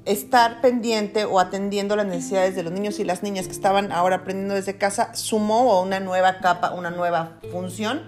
estar 0.06 0.60
pendiente 0.60 1.24
o 1.24 1.40
atendiendo 1.40 1.96
las 1.96 2.06
necesidades 2.06 2.54
de 2.54 2.62
los 2.62 2.72
niños 2.72 2.98
y 3.00 3.04
las 3.04 3.22
niñas 3.22 3.46
que 3.46 3.52
estaban 3.52 3.90
ahora 3.92 4.16
aprendiendo 4.16 4.54
desde 4.54 4.76
casa, 4.76 5.14
sumó 5.14 5.80
una 5.82 6.00
nueva 6.00 6.38
capa, 6.40 6.72
una 6.72 6.90
nueva 6.90 7.38
función 7.50 8.02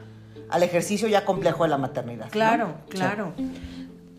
al 0.48 0.62
ejercicio 0.62 1.08
ya 1.08 1.24
complejo 1.24 1.64
de 1.64 1.70
la 1.70 1.78
maternidad. 1.78 2.26
¿no? 2.26 2.30
Claro, 2.30 3.32
Sí. 3.36 3.44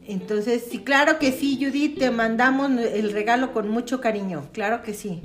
Entonces, 0.08 0.64
sí, 0.72 0.80
claro 0.80 1.20
que 1.20 1.34
sí, 1.34 1.60
Judith, 1.62 2.00
te 2.00 2.12
mandamos 2.12 2.72
el 2.72 3.12
regalo 3.12 3.52
con 3.52 3.70
mucho 3.70 4.00
cariño, 4.00 4.48
claro 4.54 4.82
que 4.82 4.94
sí. 4.94 5.22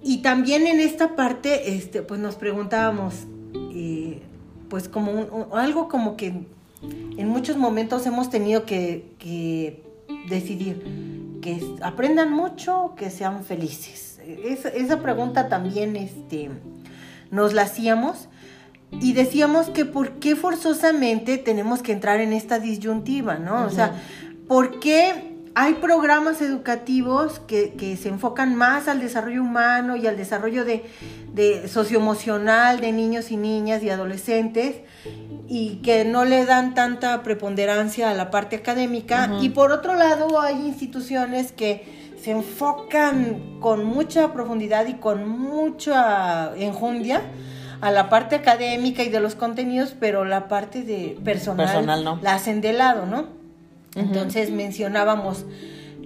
Y 0.00 0.18
también 0.18 0.66
en 0.68 0.78
esta 0.78 1.16
parte, 1.16 1.74
este, 1.74 2.02
pues 2.02 2.20
nos 2.20 2.36
preguntábamos, 2.36 3.26
eh, 3.74 4.22
pues 4.68 4.88
como 4.88 5.48
algo 5.52 5.88
como 5.88 6.16
que 6.16 6.46
en 7.16 7.28
muchos 7.28 7.56
momentos 7.56 8.06
hemos 8.06 8.30
tenido 8.30 8.64
que, 8.64 9.12
que 9.18 9.82
decidir 10.28 10.82
que 11.42 11.60
aprendan 11.82 12.32
mucho, 12.32 12.94
que 12.96 13.10
sean 13.10 13.44
felices. 13.44 14.20
Esa, 14.44 14.68
esa 14.68 15.00
pregunta 15.02 15.48
también 15.48 15.96
este, 15.96 16.50
nos 17.30 17.54
la 17.54 17.62
hacíamos 17.62 18.28
y 18.90 19.12
decíamos 19.12 19.68
que 19.70 19.84
por 19.84 20.12
qué 20.18 20.34
forzosamente 20.34 21.38
tenemos 21.38 21.82
que 21.82 21.92
entrar 21.92 22.20
en 22.20 22.32
esta 22.32 22.58
disyuntiva, 22.58 23.36
¿no? 23.36 23.64
O 23.64 23.70
sea, 23.70 23.94
¿por 24.46 24.80
qué 24.80 25.36
hay 25.54 25.74
programas 25.74 26.40
educativos 26.40 27.40
que, 27.40 27.74
que 27.74 27.96
se 27.96 28.08
enfocan 28.08 28.54
más 28.54 28.86
al 28.86 29.00
desarrollo 29.00 29.42
humano 29.42 29.96
y 29.96 30.06
al 30.06 30.16
desarrollo 30.16 30.64
de, 30.64 30.84
de 31.32 31.68
socioemocional 31.68 32.80
de 32.80 32.92
niños 32.92 33.30
y 33.30 33.36
niñas 33.36 33.82
y 33.82 33.90
adolescentes 33.90 34.76
y 35.48 35.76
que 35.82 36.04
no 36.04 36.24
le 36.24 36.44
dan 36.44 36.74
tanta 36.74 37.22
preponderancia 37.22 38.10
a 38.10 38.14
la 38.14 38.30
parte 38.30 38.56
académica? 38.56 39.30
Y 39.40 39.50
por 39.50 39.72
otro 39.72 39.94
lado, 39.96 40.40
hay 40.40 40.54
instituciones 40.66 41.52
que 41.52 42.14
se 42.22 42.30
enfocan 42.30 43.58
con 43.60 43.84
mucha 43.84 44.32
profundidad 44.32 44.86
y 44.86 44.94
con 44.94 45.28
mucha 45.28 46.52
enjundia 46.56 47.22
a 47.80 47.90
la 47.90 48.08
parte 48.08 48.34
académica 48.36 49.02
y 49.02 49.08
de 49.08 49.20
los 49.20 49.34
contenidos, 49.34 49.94
pero 49.98 50.24
la 50.24 50.48
parte 50.48 50.82
de 50.82 51.16
personal, 51.24 51.66
Personal, 51.66 52.04
no. 52.04 52.18
la 52.22 52.34
hacen 52.34 52.60
de 52.60 52.72
lado, 52.72 53.06
¿no? 53.06 53.26
Entonces 53.94 54.50
mencionábamos 54.50 55.44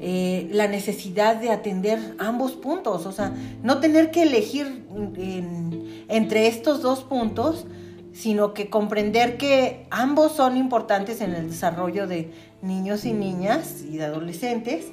eh, 0.05 0.49
la 0.53 0.67
necesidad 0.67 1.37
de 1.37 1.51
atender 1.51 1.99
ambos 2.19 2.53
puntos, 2.53 3.07
o 3.07 3.13
sea, 3.13 3.33
no 3.63 3.79
tener 3.79 4.11
que 4.11 4.23
elegir 4.23 4.85
en- 5.17 6.05
entre 6.09 6.49
estos 6.49 6.83
dos 6.83 7.03
puntos, 7.05 7.67
sino 8.13 8.53
que 8.53 8.69
comprender 8.69 9.37
que 9.39 9.87
ambos 9.91 10.33
son 10.33 10.57
importantes 10.57 11.21
en 11.21 11.35
el 11.35 11.49
desarrollo 11.49 12.07
de 12.07 12.31
niños 12.61 13.05
y 13.05 13.13
niñas 13.13 13.83
y 13.89 13.97
de 13.97 14.05
adolescentes 14.05 14.87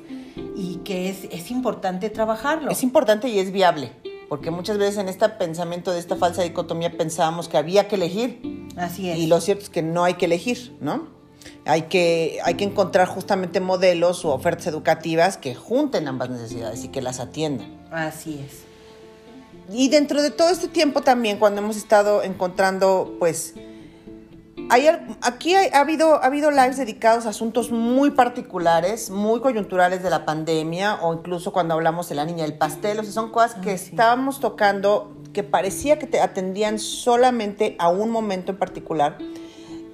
y 0.56 0.76
que 0.86 1.10
es, 1.10 1.26
es 1.32 1.52
importante 1.52 2.10
trabajarlo. 2.10 2.72
Es 2.72 2.84
importante 2.84 3.28
y 3.28 3.40
es 3.40 3.52
viable, 3.52 3.92
porque 4.30 4.52
muchas 4.52 4.78
veces 4.78 4.98
en 4.98 5.10
este 5.10 5.28
pensamiento 5.28 5.92
de 5.92 6.00
esta 6.00 6.16
falsa 6.16 6.44
dicotomía 6.44 6.96
pensábamos 6.96 7.50
que 7.50 7.58
había 7.58 7.88
que 7.88 7.96
elegir 7.96 8.70
Así 8.78 9.10
es. 9.10 9.18
y 9.18 9.28
lo 9.28 9.42
cierto 9.42 9.64
es 9.64 9.70
que 9.70 9.82
no 9.82 10.04
hay 10.04 10.14
que 10.14 10.26
elegir, 10.26 10.78
¿no? 10.80 11.08
Hay 11.66 11.84
que, 11.84 12.40
hay 12.44 12.56
que 12.56 12.64
encontrar 12.64 13.08
justamente 13.08 13.60
modelos 13.60 14.24
o 14.26 14.34
ofertas 14.34 14.68
educativas 14.68 15.38
que 15.38 15.56
junten 15.56 16.08
ambas 16.08 16.30
necesidades 16.30 16.84
y 16.84 16.90
que 16.90 17.02
las 17.02 17.20
atiendan. 17.20 17.80
Así 17.92 18.40
es. 18.46 18.64
Y 19.72 19.90
dentro 19.90 20.22
de 20.22 20.32
todo 20.32 20.50
este 20.50 20.68
tiempo 20.68 21.02
también, 21.02 21.38
cuando 21.38 21.62
hemos 21.62 21.78
estado 21.78 22.24
encontrando, 22.24 23.16
pues, 23.20 23.54
hay, 24.70 24.88
aquí 25.22 25.56
hay- 25.56 25.70
ha, 25.74 25.80
habido, 25.82 26.16
ha 26.22 26.26
habido 26.26 26.52
lives 26.52 26.78
dedicados 26.78 27.26
a 27.26 27.30
asuntos 27.30 27.72
muy 27.72 28.12
particulares, 28.12 29.10
muy 29.10 29.40
coyunturales 29.40 30.04
de 30.04 30.10
la 30.10 30.26
pandemia, 30.26 31.00
o 31.02 31.14
incluso 31.14 31.52
cuando 31.54 31.74
hablamos 31.74 32.10
de 32.10 32.16
la 32.16 32.26
niña 32.26 32.44
del 32.44 32.58
pastel, 32.58 33.00
o 33.00 33.04
sea, 33.04 33.12
son 33.12 33.32
cosas 33.32 33.56
que 33.56 33.72
Ah, 33.74 33.78
sí. 33.78 33.90
estábamos 33.92 34.40
tocando 34.40 35.16
que 35.34 35.44
parecía 35.44 36.00
que 36.00 36.08
te 36.08 36.20
atendían 36.22 36.80
solamente 36.80 37.76
a 37.80 37.90
un 37.90 38.10
momento 38.10 38.52
en 38.52 38.58
particular. 38.58 39.18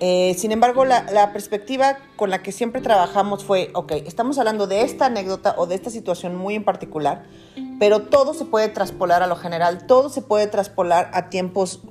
Eh, 0.01 0.35
sin 0.37 0.51
embargo, 0.51 0.83
la, 0.83 1.03
la 1.13 1.31
perspectiva 1.31 1.97
con 2.17 2.29
la 2.29 2.43
que 2.43 2.51
siempre 2.51 2.81
trabajamos 2.81 3.45
fue, 3.45 3.69
ok, 3.73 3.93
estamos 4.05 4.37
hablando 4.37 4.67
de 4.67 4.81
esta 4.81 5.05
anécdota 5.05 5.55
o 5.57 5.67
de 5.67 5.75
esta 5.75 5.89
situación 5.89 6.35
muy 6.35 6.55
en 6.55 6.65
particular, 6.65 7.23
pero 7.79 8.01
todo 8.01 8.33
se 8.33 8.43
puede 8.43 8.67
traspolar 8.67 9.23
a 9.23 9.27
lo 9.27 9.37
general, 9.37 9.87
todo 9.87 10.09
se 10.09 10.21
puede 10.21 10.47
traspolar 10.47 11.09
a 11.13 11.29
tiempos 11.29 11.81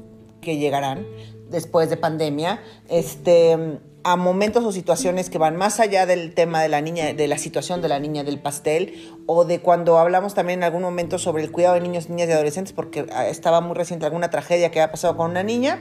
que 0.43 0.59
llegarán, 0.59 1.07
después 1.51 1.91
de 1.91 1.97
pandemia, 1.97 2.63
este, 2.89 3.79
a 4.05 4.17
momentos 4.17 4.65
o 4.65 4.73
situaciones 4.73 5.31
que 5.31 5.39
van 5.39 5.57
más 5.57 5.81
allá 5.81 6.05
del 6.05 6.35
tema 6.35 6.63
de 6.63 6.69
la 6.69 6.83
niña, 6.83 7.15
de 7.15 7.27
la 7.27 7.39
situación 7.39 7.81
de 7.81 7.89
la 7.89 7.99
niña 7.99 8.23
del 8.23 8.39
pastel, 8.39 9.17
o 9.27 9.45
de 9.45 9.61
cuando 9.61 9.99
hablamos 9.99 10.35
también 10.35 10.61
en 10.61 10.65
algún 10.65 10.83
momento 10.83 11.19
sobre 11.19 11.43
el 11.43 11.51
cuidado 11.51 11.75
de 11.75 11.81
niños, 11.81 12.11
niñas 12.11 12.29
y 12.29 12.33
adolescentes, 12.33 12.75
porque 12.75 13.07
ah, 13.13 13.29
estaba 13.29 13.61
muy 13.63 13.75
reciente 13.75 14.05
alguna 14.05 14.31
tragedia 14.31 14.71
que 14.71 14.81
había 14.81 14.91
pasado 14.91 15.17
con 15.17 15.31
una 15.31 15.43
niña. 15.43 15.81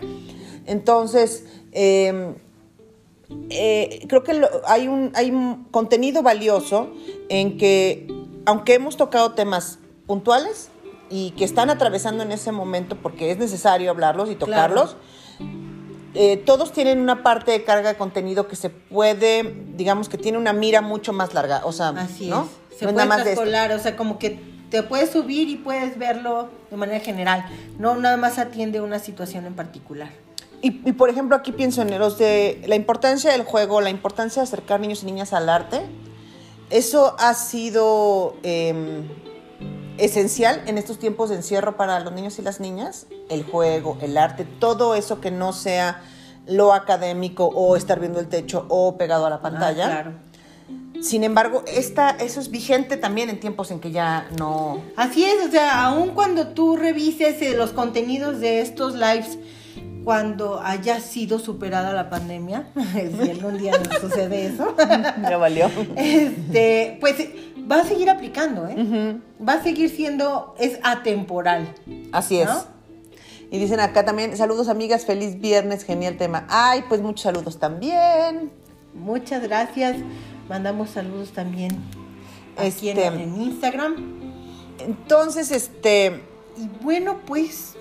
Entonces, 0.65 1.45
em, 1.73 2.35
eh, 3.49 4.05
creo 4.07 4.23
que 4.23 4.41
hay, 4.65 4.87
un, 4.87 5.11
hay 5.15 5.31
un 5.31 5.65
contenido 5.65 6.23
valioso 6.23 6.93
en 7.29 7.57
que, 7.57 8.07
aunque 8.45 8.75
hemos 8.75 8.95
tocado 8.95 9.33
temas 9.33 9.79
puntuales 10.05 10.69
y 11.09 11.31
que 11.31 11.43
están 11.43 11.69
atravesando 11.69 12.23
en 12.23 12.31
ese 12.31 12.51
momento 12.51 12.97
porque 13.01 13.31
es 13.31 13.37
necesario 13.37 13.91
hablarlos 13.91 14.31
y 14.31 14.35
tocarlos, 14.35 14.95
eh, 16.15 16.37
todos 16.37 16.71
tienen 16.71 16.99
una 16.99 17.23
parte 17.23 17.51
de 17.51 17.63
carga 17.63 17.89
de 17.89 17.97
contenido 17.97 18.47
que 18.47 18.55
se 18.55 18.69
puede, 18.69 19.55
digamos 19.75 20.09
que 20.09 20.17
tiene 20.17 20.37
una 20.37 20.53
mira 20.53 20.81
mucho 20.81 21.13
más 21.13 21.33
larga. 21.33 21.61
O 21.65 21.71
sea, 21.71 21.89
Así 21.89 22.29
¿no? 22.29 22.43
es. 22.71 22.77
Se 22.79 22.87
puede 22.87 23.07
traspolar, 23.07 23.71
o 23.71 23.79
sea, 23.79 23.95
como 23.95 24.19
que 24.19 24.39
te 24.69 24.81
puedes 24.83 25.11
subir 25.11 25.49
y 25.49 25.55
puedes 25.55 25.97
verlo 25.97 26.49
de 26.71 26.77
manera 26.77 26.99
general. 26.99 27.45
No 27.77 27.95
nada 27.95 28.17
más 28.17 28.39
atiende 28.39 28.81
una 28.81 28.99
situación 28.99 29.45
en 29.45 29.53
particular. 29.53 30.09
Y, 30.65 30.71
por 30.93 31.09
ejemplo, 31.09 31.35
aquí 31.35 31.51
pienso 31.51 31.81
en 31.81 31.99
los 31.99 32.17
de 32.17 32.63
la 32.67 32.75
importancia 32.75 33.33
del 33.33 33.43
juego, 33.43 33.81
la 33.81 33.89
importancia 33.89 34.41
de 34.41 34.47
acercar 34.47 34.79
niños 34.79 35.03
y 35.03 35.07
niñas 35.07 35.33
al 35.33 35.49
arte. 35.49 35.81
Eso 36.69 37.17
ha 37.19 37.33
sido 37.33 38.37
em, 38.43 39.03
esencial 39.97 40.61
en 40.65 40.77
estos 40.77 40.99
tiempos 40.99 41.29
de 41.29 41.35
encierro 41.35 41.77
para 41.77 41.99
los 41.99 42.13
niños 42.13 42.39
y 42.39 42.41
las 42.41 42.59
niñas, 42.59 43.07
el 43.29 43.43
juego, 43.43 43.97
el 44.01 44.17
arte, 44.17 44.45
todo 44.45 44.95
eso 44.95 45.21
que 45.21 45.31
no 45.31 45.53
sea 45.53 46.01
lo 46.47 46.73
académico 46.73 47.45
o 47.45 47.75
estar 47.75 47.99
viendo 47.99 48.19
el 48.19 48.27
techo 48.27 48.65
o 48.69 48.97
pegado 48.97 49.25
a 49.25 49.29
la 49.29 49.41
pantalla. 49.41 49.85
Ah, 49.85 49.89
claro. 49.89 50.11
Sin 51.01 51.23
embargo, 51.23 51.63
esta, 51.67 52.11
eso 52.11 52.39
es 52.39 52.49
vigente 52.49 52.95
también 52.95 53.29
en 53.29 53.39
tiempos 53.39 53.71
en 53.71 53.79
que 53.79 53.91
ya 53.91 54.27
no... 54.37 54.81
Así 54.95 55.25
es, 55.25 55.47
o 55.47 55.51
sea, 55.51 55.83
aun 55.83 56.11
cuando 56.11 56.49
tú 56.49 56.77
revises 56.77 57.41
eh, 57.41 57.55
los 57.57 57.71
contenidos 57.71 58.39
de 58.39 58.61
estos 58.61 58.93
lives, 58.93 59.37
cuando 60.03 60.61
haya 60.61 60.99
sido 60.99 61.39
superada 61.39 61.93
la 61.93 62.09
pandemia, 62.09 62.67
si 62.93 63.29
algún 63.29 63.57
día 63.57 63.73
nos 63.77 63.99
sucede 63.99 64.45
eso, 64.45 64.75
ya 65.21 65.37
valió. 65.37 65.69
Este, 65.95 66.97
pues 67.01 67.15
va 67.69 67.81
a 67.81 67.83
seguir 67.83 68.09
aplicando, 68.09 68.67
¿eh? 68.67 69.19
Va 69.45 69.53
a 69.53 69.63
seguir 69.63 69.89
siendo, 69.89 70.55
es 70.59 70.79
atemporal. 70.83 71.73
Así 72.11 72.39
es. 72.39 72.49
Y 73.51 73.59
dicen 73.59 73.79
acá 73.79 74.03
también, 74.03 74.35
saludos 74.35 74.67
amigas, 74.67 75.05
feliz 75.05 75.39
viernes, 75.39 75.83
genial 75.83 76.17
tema. 76.17 76.45
Ay, 76.49 76.83
pues 76.89 77.01
muchos 77.01 77.21
saludos 77.21 77.59
también. 77.59 78.51
Muchas 78.93 79.43
gracias. 79.43 79.97
Mandamos 80.49 80.89
saludos 80.89 81.31
también 81.31 81.71
aquí 82.57 82.89
en, 82.89 82.97
este, 82.97 83.23
en 83.23 83.41
Instagram. 83.41 83.95
Entonces, 84.79 85.51
este... 85.51 86.23
Y 86.55 86.69
bueno, 86.83 87.19
pues 87.25 87.75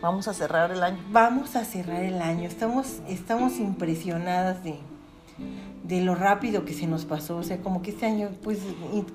Vamos 0.00 0.28
a 0.28 0.34
cerrar 0.34 0.70
el 0.70 0.82
año. 0.82 0.98
Vamos 1.10 1.56
a 1.56 1.64
cerrar 1.64 2.04
el 2.04 2.22
año. 2.22 2.46
Estamos, 2.46 3.00
estamos 3.08 3.58
impresionadas 3.58 4.62
de, 4.62 4.78
de 5.88 6.02
lo 6.02 6.14
rápido 6.14 6.64
que 6.64 6.74
se 6.74 6.86
nos 6.86 7.06
pasó. 7.06 7.38
O 7.38 7.42
sea, 7.42 7.58
como 7.58 7.82
que 7.82 7.90
este 7.90 8.06
año, 8.06 8.28
pues, 8.42 8.60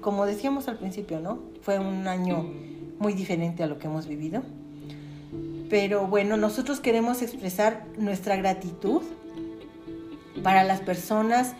como 0.01 0.25
decíamos 0.25 0.67
al 0.67 0.77
principio, 0.77 1.19
¿no? 1.19 1.39
Fue 1.61 1.79
un 1.79 2.07
año 2.07 2.49
muy 2.99 3.13
diferente 3.13 3.63
a 3.63 3.67
lo 3.67 3.77
que 3.77 3.87
hemos 3.87 4.07
vivido. 4.07 4.41
Pero 5.69 6.07
bueno, 6.07 6.35
nosotros 6.35 6.79
queremos 6.79 7.21
expresar 7.21 7.85
nuestra 7.97 8.35
gratitud 8.35 9.01
para 10.41 10.63
las 10.63 10.81
personas 10.81 11.55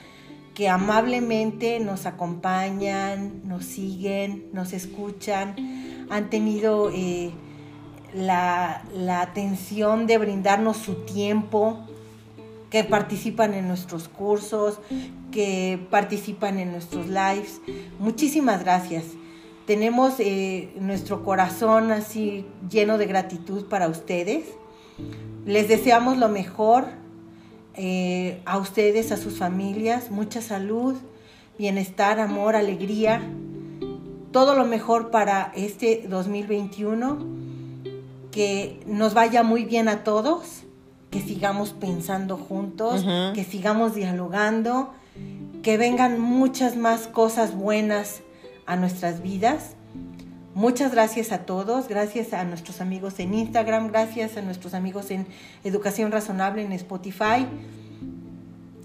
que 0.53 0.69
amablemente 0.69 1.79
nos 1.79 2.05
acompañan, 2.05 3.41
nos 3.43 3.65
siguen, 3.65 4.45
nos 4.51 4.73
escuchan, 4.73 5.55
han 6.09 6.29
tenido 6.29 6.91
eh, 6.91 7.31
la, 8.13 8.83
la 8.95 9.21
atención 9.21 10.05
de 10.05 10.19
brindarnos 10.19 10.77
su 10.77 11.05
tiempo, 11.05 11.87
que 12.73 12.83
participan 12.83 13.53
en 13.53 13.67
nuestros 13.67 14.07
cursos, 14.07 14.79
que 15.31 15.79
participan 15.91 16.57
en 16.57 16.71
nuestros 16.71 17.05
lives. 17.05 17.61
Muchísimas 17.99 18.63
gracias. 18.63 19.03
Tenemos 19.67 20.15
eh, 20.17 20.73
nuestro 20.79 21.23
corazón 21.23 21.91
así 21.91 22.47
lleno 22.67 22.97
de 22.97 23.05
gratitud 23.05 23.65
para 23.65 23.87
ustedes. 23.87 24.45
Les 25.45 25.67
deseamos 25.67 26.17
lo 26.17 26.29
mejor 26.29 26.85
eh, 27.75 28.41
a 28.43 28.57
ustedes, 28.57 29.11
a 29.11 29.17
sus 29.17 29.37
familias, 29.37 30.09
mucha 30.09 30.41
salud, 30.41 30.95
bienestar, 31.59 32.19
amor, 32.19 32.55
alegría, 32.55 33.21
todo 34.31 34.55
lo 34.55 34.65
mejor 34.65 35.11
para 35.11 35.51
este 35.55 36.07
2021, 36.09 37.19
que 38.31 38.79
nos 38.87 39.13
vaya 39.13 39.43
muy 39.43 39.63
bien 39.63 39.87
a 39.89 40.03
todos 40.03 40.63
que 41.13 41.21
sigamos 41.21 41.73
pensando 41.73 42.37
juntos, 42.37 43.05
que 43.35 43.43
sigamos 43.43 43.93
dialogando, 43.93 44.91
que 45.61 45.77
vengan 45.77 46.19
muchas 46.19 46.75
más 46.75 47.05
cosas 47.05 47.55
buenas 47.55 48.23
a 48.65 48.75
nuestras 48.77 49.21
vidas. 49.21 49.75
Muchas 50.55 50.91
gracias 50.91 51.31
a 51.31 51.45
todos, 51.45 51.87
gracias 51.87 52.33
a 52.33 52.43
nuestros 52.45 52.81
amigos 52.81 53.19
en 53.19 53.35
Instagram, 53.35 53.89
gracias 53.89 54.37
a 54.37 54.41
nuestros 54.41 54.73
amigos 54.73 55.11
en 55.11 55.27
Educación 55.63 56.11
Razonable 56.11 56.63
en 56.63 56.71
Spotify 56.71 57.45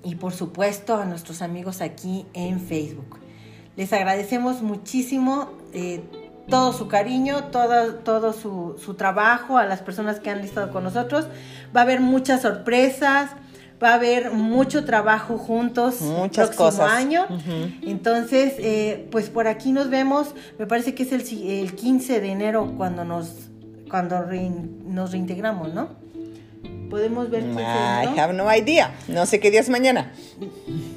y 0.05 0.17
por 0.17 0.35
supuesto 0.35 0.97
a 0.97 1.07
nuestros 1.07 1.41
amigos 1.41 1.81
aquí 1.81 2.27
en 2.35 2.61
Facebook. 2.61 3.17
Les 3.75 3.91
agradecemos 3.95 4.61
muchísimo. 4.61 5.49
Eh, 5.73 6.03
todo 6.49 6.73
su 6.73 6.89
cariño, 6.89 7.45
todo, 7.45 7.95
todo 7.97 8.33
su, 8.33 8.77
su, 8.83 8.95
trabajo, 8.95 9.59
a 9.59 9.67
las 9.67 9.81
personas 9.81 10.21
que 10.21 10.31
han 10.31 10.41
estado 10.41 10.71
con 10.71 10.85
nosotros. 10.85 11.27
Va 11.77 11.81
a 11.81 11.85
haber 11.85 12.01
muchas 12.01 12.43
sorpresas, 12.43 13.31
va 13.83 13.91
a 13.91 13.95
haber 13.95 14.33
mucho 14.33 14.85
trabajo 14.85 15.39
juntos 15.39 16.01
Muchas 16.01 16.49
próximo 16.49 16.67
cosas. 16.67 16.91
año. 16.91 17.27
Entonces, 17.83 18.55
eh, 18.59 19.09
pues 19.11 19.31
por 19.31 19.47
aquí 19.47 19.73
nos 19.73 19.91
vemos, 19.91 20.35
me 20.59 20.67
parece 20.67 20.95
que 20.95 21.05
es 21.05 21.13
el, 21.13 21.23
el 21.49 21.75
15 21.75 22.21
de 22.21 22.29
enero 22.31 22.75
cuando 22.77 23.05
nos, 23.05 23.51
cuando 23.91 24.27
nos 24.87 25.13
reintegramos, 25.13 25.73
¿no? 25.75 26.08
Podemos 26.89 27.31
ver 27.31 27.43
I 27.45 28.19
have 28.19 28.33
no 28.33 28.53
idea. 28.55 28.95
No 29.09 29.27
sé 29.27 29.41
qué 29.41 29.51
día 29.51 29.61
es 29.61 29.69
mañana. 29.69 30.13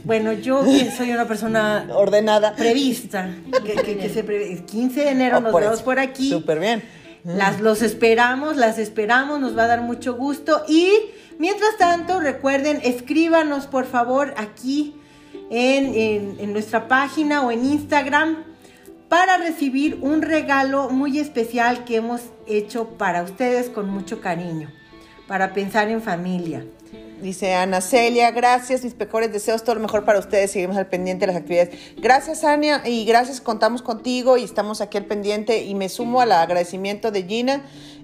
Bueno, 0.04 0.34
yo 0.34 0.64
soy 0.98 1.12
una 1.12 1.28
persona 1.28 1.88
ordenada, 1.94 2.56
prevista. 2.56 3.30
Que, 3.64 4.10
se 4.10 4.20
El 4.20 4.66
15 4.66 5.00
de 5.02 5.10
enero 5.10 5.38
oh, 5.38 5.42
nos 5.42 5.52
por 5.52 5.62
vemos 5.62 5.76
eso. 5.78 5.86
por 5.86 6.00
aquí. 6.00 6.30
Súper 6.30 6.60
bien. 6.60 6.84
Las, 7.24 7.60
los 7.60 7.82
esperamos, 7.82 8.58
las 8.58 8.80
esperamos, 8.80 9.40
nos 9.40 9.58
va 9.58 9.64
a 9.64 9.68
dar 9.68 9.82
mucho 9.82 10.16
gusto. 10.16 10.64
Y 10.68 10.92
mientras 11.38 11.78
tanto, 11.78 12.20
recuerden, 12.20 12.80
escríbanos 12.84 13.68
por 13.68 13.86
favor 13.86 14.34
aquí 14.38 14.96
en, 15.50 15.94
en, 15.94 16.38
en 16.40 16.54
nuestra 16.54 16.88
página 16.88 17.42
o 17.46 17.52
en 17.52 17.66
Instagram 17.66 18.44
para 19.08 19.38
recibir 19.38 20.00
un 20.02 20.22
regalo 20.22 20.90
muy 20.90 21.20
especial 21.20 21.84
que 21.84 21.98
hemos 21.98 22.22
hecho 22.48 22.90
para 22.98 23.24
ustedes 23.24 23.70
con 23.70 23.90
mucho 23.90 24.22
cariño 24.22 24.70
para 25.32 25.54
pensar 25.54 25.88
en 25.88 26.02
familia. 26.02 26.66
Dice 27.22 27.54
Ana 27.54 27.80
Celia, 27.80 28.32
gracias, 28.32 28.84
mis 28.84 29.00
mejores 29.00 29.32
deseos, 29.32 29.64
todo 29.64 29.76
lo 29.76 29.82
mejor 29.82 30.04
para 30.04 30.20
ustedes, 30.20 30.52
seguimos 30.52 30.76
al 30.76 30.88
pendiente 30.88 31.26
de 31.26 31.32
las 31.32 31.42
actividades. 31.42 31.74
Gracias, 31.96 32.44
Ania, 32.44 32.82
y 32.86 33.06
gracias, 33.06 33.40
contamos 33.40 33.82
contigo 33.82 34.36
y 34.36 34.44
estamos 34.44 34.82
aquí 34.82 34.98
al 34.98 35.06
pendiente 35.06 35.64
y 35.64 35.74
me 35.74 35.88
sumo 35.88 36.20
al 36.20 36.34
agradecimiento 36.34 37.12
de 37.12 37.24
Gina. 37.24 37.62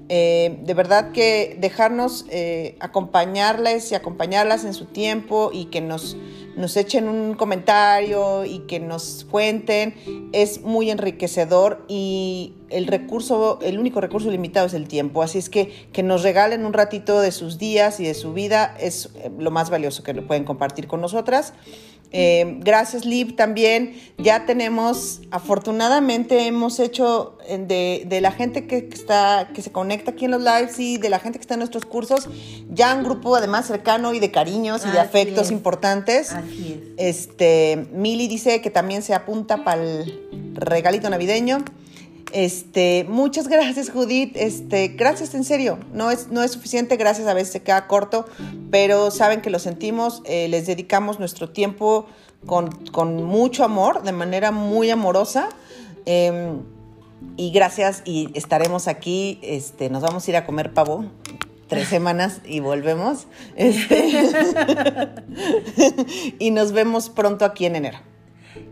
Eh, 0.07 0.59
de 0.63 0.73
verdad 0.73 1.11
que 1.11 1.57
dejarnos 1.59 2.25
eh, 2.29 2.77
acompañarles 2.79 3.91
y 3.91 3.95
acompañarlas 3.95 4.63
en 4.63 4.73
su 4.73 4.85
tiempo 4.85 5.49
y 5.51 5.65
que 5.65 5.81
nos, 5.81 6.15
nos 6.57 6.75
echen 6.75 7.07
un 7.07 7.35
comentario 7.35 8.43
y 8.43 8.59
que 8.59 8.79
nos 8.79 9.25
cuenten 9.29 9.93
es 10.33 10.61
muy 10.61 10.89
enriquecedor 10.89 11.85
y 11.87 12.53
el 12.69 12.87
recurso, 12.87 13.59
el 13.61 13.79
único 13.79 14.01
recurso 14.01 14.29
limitado 14.29 14.65
es 14.65 14.73
el 14.73 14.87
tiempo, 14.87 15.23
así 15.23 15.37
es 15.37 15.49
que 15.49 15.87
que 15.93 16.03
nos 16.03 16.23
regalen 16.23 16.65
un 16.65 16.73
ratito 16.73 17.21
de 17.21 17.31
sus 17.31 17.57
días 17.57 17.99
y 17.99 18.05
de 18.05 18.13
su 18.13 18.33
vida 18.33 18.75
es 18.79 19.11
eh, 19.15 19.31
lo 19.37 19.51
más 19.51 19.69
valioso 19.69 20.03
que 20.03 20.13
lo 20.13 20.25
pueden 20.27 20.43
compartir 20.43 20.87
con 20.87 20.99
nosotras. 20.99 21.53
Eh, 22.11 22.59
gracias, 22.61 23.05
Liv, 23.05 23.35
también. 23.35 23.99
Ya 24.17 24.45
tenemos, 24.45 25.21
afortunadamente, 25.29 26.47
hemos 26.47 26.79
hecho 26.79 27.37
de, 27.49 28.03
de 28.05 28.21
la 28.21 28.31
gente 28.31 28.65
que, 28.65 28.77
está, 28.91 29.49
que 29.53 29.61
se 29.61 29.71
conecta 29.71 30.11
aquí 30.11 30.25
en 30.25 30.31
los 30.31 30.41
lives 30.41 30.79
y 30.79 30.97
de 30.97 31.09
la 31.09 31.19
gente 31.19 31.37
que 31.37 31.43
está 31.43 31.55
en 31.55 31.59
nuestros 31.59 31.85
cursos, 31.85 32.29
ya 32.69 32.95
un 32.95 33.03
grupo 33.03 33.35
además 33.35 33.67
cercano 33.67 34.13
y 34.13 34.19
de 34.19 34.31
cariños 34.31 34.83
y 34.85 34.91
de 34.91 34.99
Así 34.99 35.07
afectos 35.07 35.47
es. 35.47 35.51
importantes. 35.51 36.31
Así 36.31 36.81
es. 36.97 37.17
Este, 37.17 37.87
Mili 37.91 38.27
dice 38.27 38.61
que 38.61 38.69
también 38.69 39.01
se 39.01 39.13
apunta 39.13 39.63
para 39.63 39.83
el 39.83 40.53
regalito 40.53 41.09
navideño. 41.09 41.63
Este, 42.31 43.05
muchas 43.07 43.47
gracias, 43.47 43.89
Judith. 43.89 44.35
Este, 44.35 44.89
gracias 44.89 45.33
en 45.33 45.43
serio. 45.43 45.79
No 45.93 46.11
es, 46.11 46.27
no 46.27 46.43
es 46.43 46.51
suficiente, 46.51 46.97
gracias 46.97 47.27
a 47.27 47.33
veces 47.33 47.53
se 47.53 47.63
queda 47.63 47.87
corto, 47.87 48.25
pero 48.71 49.11
saben 49.11 49.41
que 49.41 49.49
lo 49.49 49.59
sentimos. 49.59 50.21
Eh, 50.25 50.47
les 50.47 50.67
dedicamos 50.67 51.19
nuestro 51.19 51.49
tiempo 51.49 52.07
con, 52.45 53.23
mucho 53.23 53.63
amor, 53.63 54.03
de 54.03 54.11
manera 54.11 54.51
muy 54.51 54.89
amorosa. 54.89 55.49
Eh, 56.05 56.53
y 57.35 57.51
gracias, 57.51 58.01
y 58.05 58.29
estaremos 58.33 58.87
aquí. 58.87 59.39
Este, 59.41 59.89
nos 59.89 60.01
vamos 60.01 60.27
a 60.27 60.31
ir 60.31 60.37
a 60.37 60.45
comer 60.45 60.73
pavo 60.73 61.05
tres 61.67 61.87
semanas 61.87 62.41
y 62.45 62.59
volvemos. 62.59 63.27
Este, 63.55 65.09
y 66.39 66.51
nos 66.51 66.71
vemos 66.71 67.09
pronto 67.09 67.45
aquí 67.45 67.65
en 67.65 67.75
enero. 67.75 67.99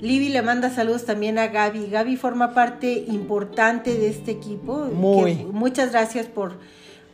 Libby 0.02 0.30
le 0.30 0.42
manda 0.42 0.70
saludos 0.70 1.06
también 1.06 1.40
a 1.40 1.48
Gaby. 1.48 1.88
Gaby 1.88 2.18
forma 2.18 2.54
parte 2.54 3.06
importante 3.08 3.94
de 3.94 4.10
este 4.10 4.32
equipo. 4.32 4.86
Muy. 4.86 5.36
muchas 5.52 5.92
gracias 5.92 6.28
por, 6.28 6.58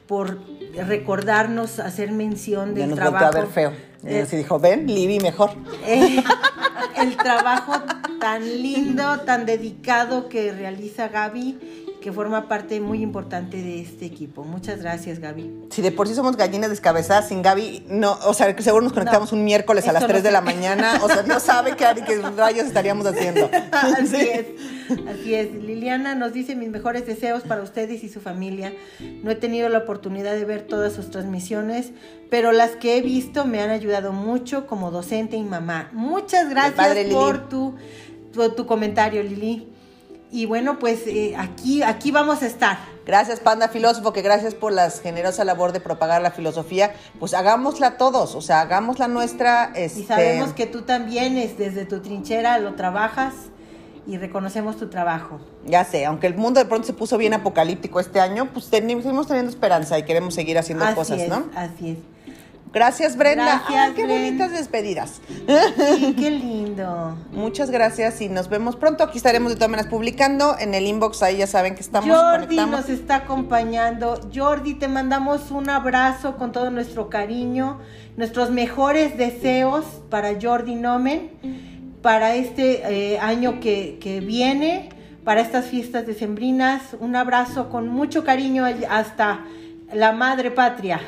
por 0.08 0.40
recordarnos, 0.76 1.80
hacer 1.80 2.12
mención 2.12 2.74
del 2.74 2.84
ya 2.84 2.88
nos 2.88 3.00
trabajo. 3.00 3.26
a 3.26 3.32
ver 3.32 3.48
feo. 3.48 3.74
Eh, 4.04 4.22
así 4.22 4.36
dijo, 4.36 4.60
ven, 4.60 4.88
Libby 4.88 5.20
mejor. 5.20 5.52
Eh, 5.86 6.24
el 6.98 7.16
trabajo 7.18 7.74
tan 8.20 8.44
lindo, 8.62 9.20
tan 9.22 9.46
dedicado 9.46 10.28
que 10.28 10.52
realiza 10.52 11.08
Gaby 11.08 11.81
que 12.02 12.12
forma 12.12 12.48
parte 12.50 12.82
muy 12.82 13.02
importante 13.02 13.58
de 13.62 13.82
este 13.82 14.06
equipo. 14.06 14.44
Muchas 14.44 14.82
gracias, 14.82 15.20
Gaby. 15.20 15.68
Si 15.70 15.82
de 15.82 15.92
por 15.92 16.08
sí 16.08 16.16
somos 16.16 16.36
gallinas 16.36 16.70
descabezadas, 16.70 17.30
sin 17.30 17.42
Gaby, 17.42 17.86
no, 17.90 18.18
o 18.26 18.34
sea, 18.34 18.54
seguro 18.62 18.84
nos 18.84 18.92
conectamos 18.94 19.32
No, 19.32 19.38
un 19.38 19.46
miércoles 19.46 19.88
a 19.88 19.94
las 19.94 20.02
eso 20.04 20.08
3 20.10 20.22
no 20.22 20.28
de 20.28 20.32
la 20.32 20.42
mañana, 20.42 21.00
o 21.04 21.08
sea, 21.08 21.24
no 21.24 21.40
sabe 21.40 21.76
qué, 21.78 21.86
qué 22.06 22.20
rayos 22.36 22.66
estaríamos 22.66 23.06
haciendo. 23.06 23.50
Así 23.72 24.08
Sí. 24.08 24.28
es, 24.30 24.46
así 25.08 25.34
es. 25.36 25.54
Liliana 25.54 26.16
nos 26.16 26.34
dice 26.34 26.56
mis 26.56 26.70
mejores 26.70 27.06
deseos 27.06 27.44
para 27.44 27.62
ustedes 27.62 28.04
y 28.04 28.10
su 28.10 28.20
familia. 28.20 28.74
No 29.24 29.32
he 29.32 29.36
tenido 29.36 29.70
la 29.70 29.78
oportunidad 29.78 30.34
de 30.34 30.44
ver 30.44 30.64
todas 30.64 30.92
sus 30.94 31.12
transmisiones, 31.12 31.92
pero 32.30 32.52
las 32.52 32.72
que 32.72 32.98
he 32.98 33.02
visto 33.02 33.46
me 33.46 33.62
han 33.62 33.70
ayudado 33.70 34.12
mucho 34.12 34.68
como 34.68 34.92
docente 34.92 35.38
y 35.38 35.44
mamá. 35.44 35.90
Muchas 35.94 36.50
gracias 36.50 36.74
padre, 36.76 37.06
por 37.12 37.48
tu, 37.48 37.76
tu, 38.34 38.50
tu 38.50 38.66
comentario, 38.66 39.24
Lili. 39.24 39.71
Y 40.32 40.46
bueno, 40.46 40.80
pues 40.80 41.06
eh, 41.08 41.36
aquí, 41.38 41.84
aquí 41.84 42.12
vamos 42.12 42.42
a 42.42 42.48
estar. 42.48 42.78
Gracias, 43.06 43.42
Panda 43.42 43.68
Filósofo, 43.68 44.14
que 44.14 44.22
gracias 44.22 44.56
por 44.56 44.72
la 44.72 44.90
generosa 44.90 45.44
labor 45.44 45.74
de 45.74 45.82
propagar 45.82 46.22
la 46.22 46.32
filosofía. 46.32 46.94
Pues 47.20 47.34
hagámosla 47.34 47.98
todos, 47.98 48.36
o 48.36 48.42
sea, 48.42 48.62
hagámosla 48.62 49.10
nuestra. 49.10 49.74
Y 49.76 49.82
Este, 49.82 50.04
sabemos 50.06 50.54
que 50.54 50.68
tú 50.68 50.84
también 50.84 51.38
es 51.38 51.58
desde 51.58 51.86
tu 51.86 52.00
trinchera 52.00 52.60
lo 52.60 52.76
trabajas 52.76 53.34
y 54.08 54.18
reconocemos 54.18 54.78
tu 54.78 54.88
trabajo. 54.88 55.42
Ya 55.66 55.84
sé, 55.84 56.06
aunque 56.06 56.28
el 56.28 56.36
mundo 56.36 56.62
de 56.62 56.66
pronto 56.66 56.88
se 56.88 56.94
puso 56.94 57.18
bien 57.18 57.34
apocalíptico 57.34 58.00
este 58.00 58.22
año, 58.22 58.50
pues 58.54 58.70
tenemos, 58.70 59.04
seguimos 59.04 59.28
teniendo 59.28 59.52
esperanza 59.52 60.00
y 60.00 60.04
queremos 60.04 60.34
seguir 60.34 60.58
haciendo 60.58 60.86
así 60.86 60.96
cosas, 60.96 61.20
es, 61.20 61.30
¿no? 61.30 61.46
Así 61.56 61.92
es. 61.92 61.98
Gracias, 62.74 63.18
Brenda. 63.18 63.64
Gracias, 63.68 63.96
qué 63.96 64.08
bonitas 64.08 64.52
despedidas. 64.52 65.22
Sí, 65.28 66.16
qué 66.18 66.32
lindo. 66.32 67.18
Muchas 67.32 67.70
gracias 67.70 68.22
y 68.22 68.30
nos 68.30 68.48
vemos 68.48 68.78
pronto. 68.78 69.04
Aquí 69.04 69.18
estaremos 69.18 69.52
de 69.52 69.56
todas 69.58 69.70
maneras 69.70 69.92
publicando 69.92 70.56
en 70.58 70.74
el 70.74 70.88
inbox. 70.88 71.22
Ahí 71.22 71.38
ya 71.38 71.48
saben 71.48 71.76
que 71.76 71.82
estamos 71.82 72.10
Jordi 72.10 72.56
conectamos. 72.56 72.80
nos 72.80 72.90
está 72.90 73.16
acompañando. 73.18 74.22
Jordi, 74.34 74.76
te 74.76 74.88
mandamos 74.88 75.52
un 75.52 75.70
abrazo 75.70 76.38
con 76.38 76.54
todo 76.54 76.72
nuestro 76.72 77.10
cariño, 77.10 77.80
nuestros 78.16 78.52
mejores 78.52 79.18
deseos 79.18 79.84
para 80.10 80.40
Jordi 80.42 80.76
Nomen, 80.76 81.30
para 82.02 82.36
este 82.36 83.14
eh, 83.14 83.20
año 83.20 83.60
que, 83.60 83.98
que 84.00 84.22
viene, 84.22 84.90
para 85.26 85.42
estas 85.42 85.66
fiestas 85.66 86.08
decembrinas. 86.08 86.96
Un 87.02 87.18
abrazo 87.18 87.70
con 87.70 87.90
mucho 87.90 88.24
cariño 88.24 88.66
hasta 88.90 89.44
la 89.94 90.14
madre 90.14 90.52
patria. 90.52 91.02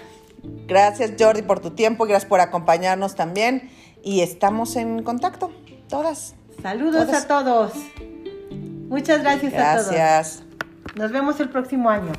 Gracias, 0.68 1.14
Jordi, 1.20 1.42
por 1.42 1.60
tu 1.60 1.72
tiempo 1.72 2.06
y 2.06 2.10
gracias 2.10 2.30
por 2.30 2.40
acompañarnos 2.40 3.16
también. 3.16 3.70
Y 4.04 4.22
estamos 4.22 4.76
en 4.76 5.04
contacto, 5.04 5.52
todas. 5.88 6.36
Saludos 6.62 7.08
Todas. 7.08 7.24
a 7.24 7.28
todos. 7.28 7.74
Muchas 8.90 9.22
gracias, 9.22 9.54
a 9.54 9.76
todos. 9.76 9.92
Gracias. 9.92 10.44
Nos 10.96 11.12
vemos 11.12 11.40
el 11.40 11.50
próximo 11.50 11.90
año. 11.90 12.12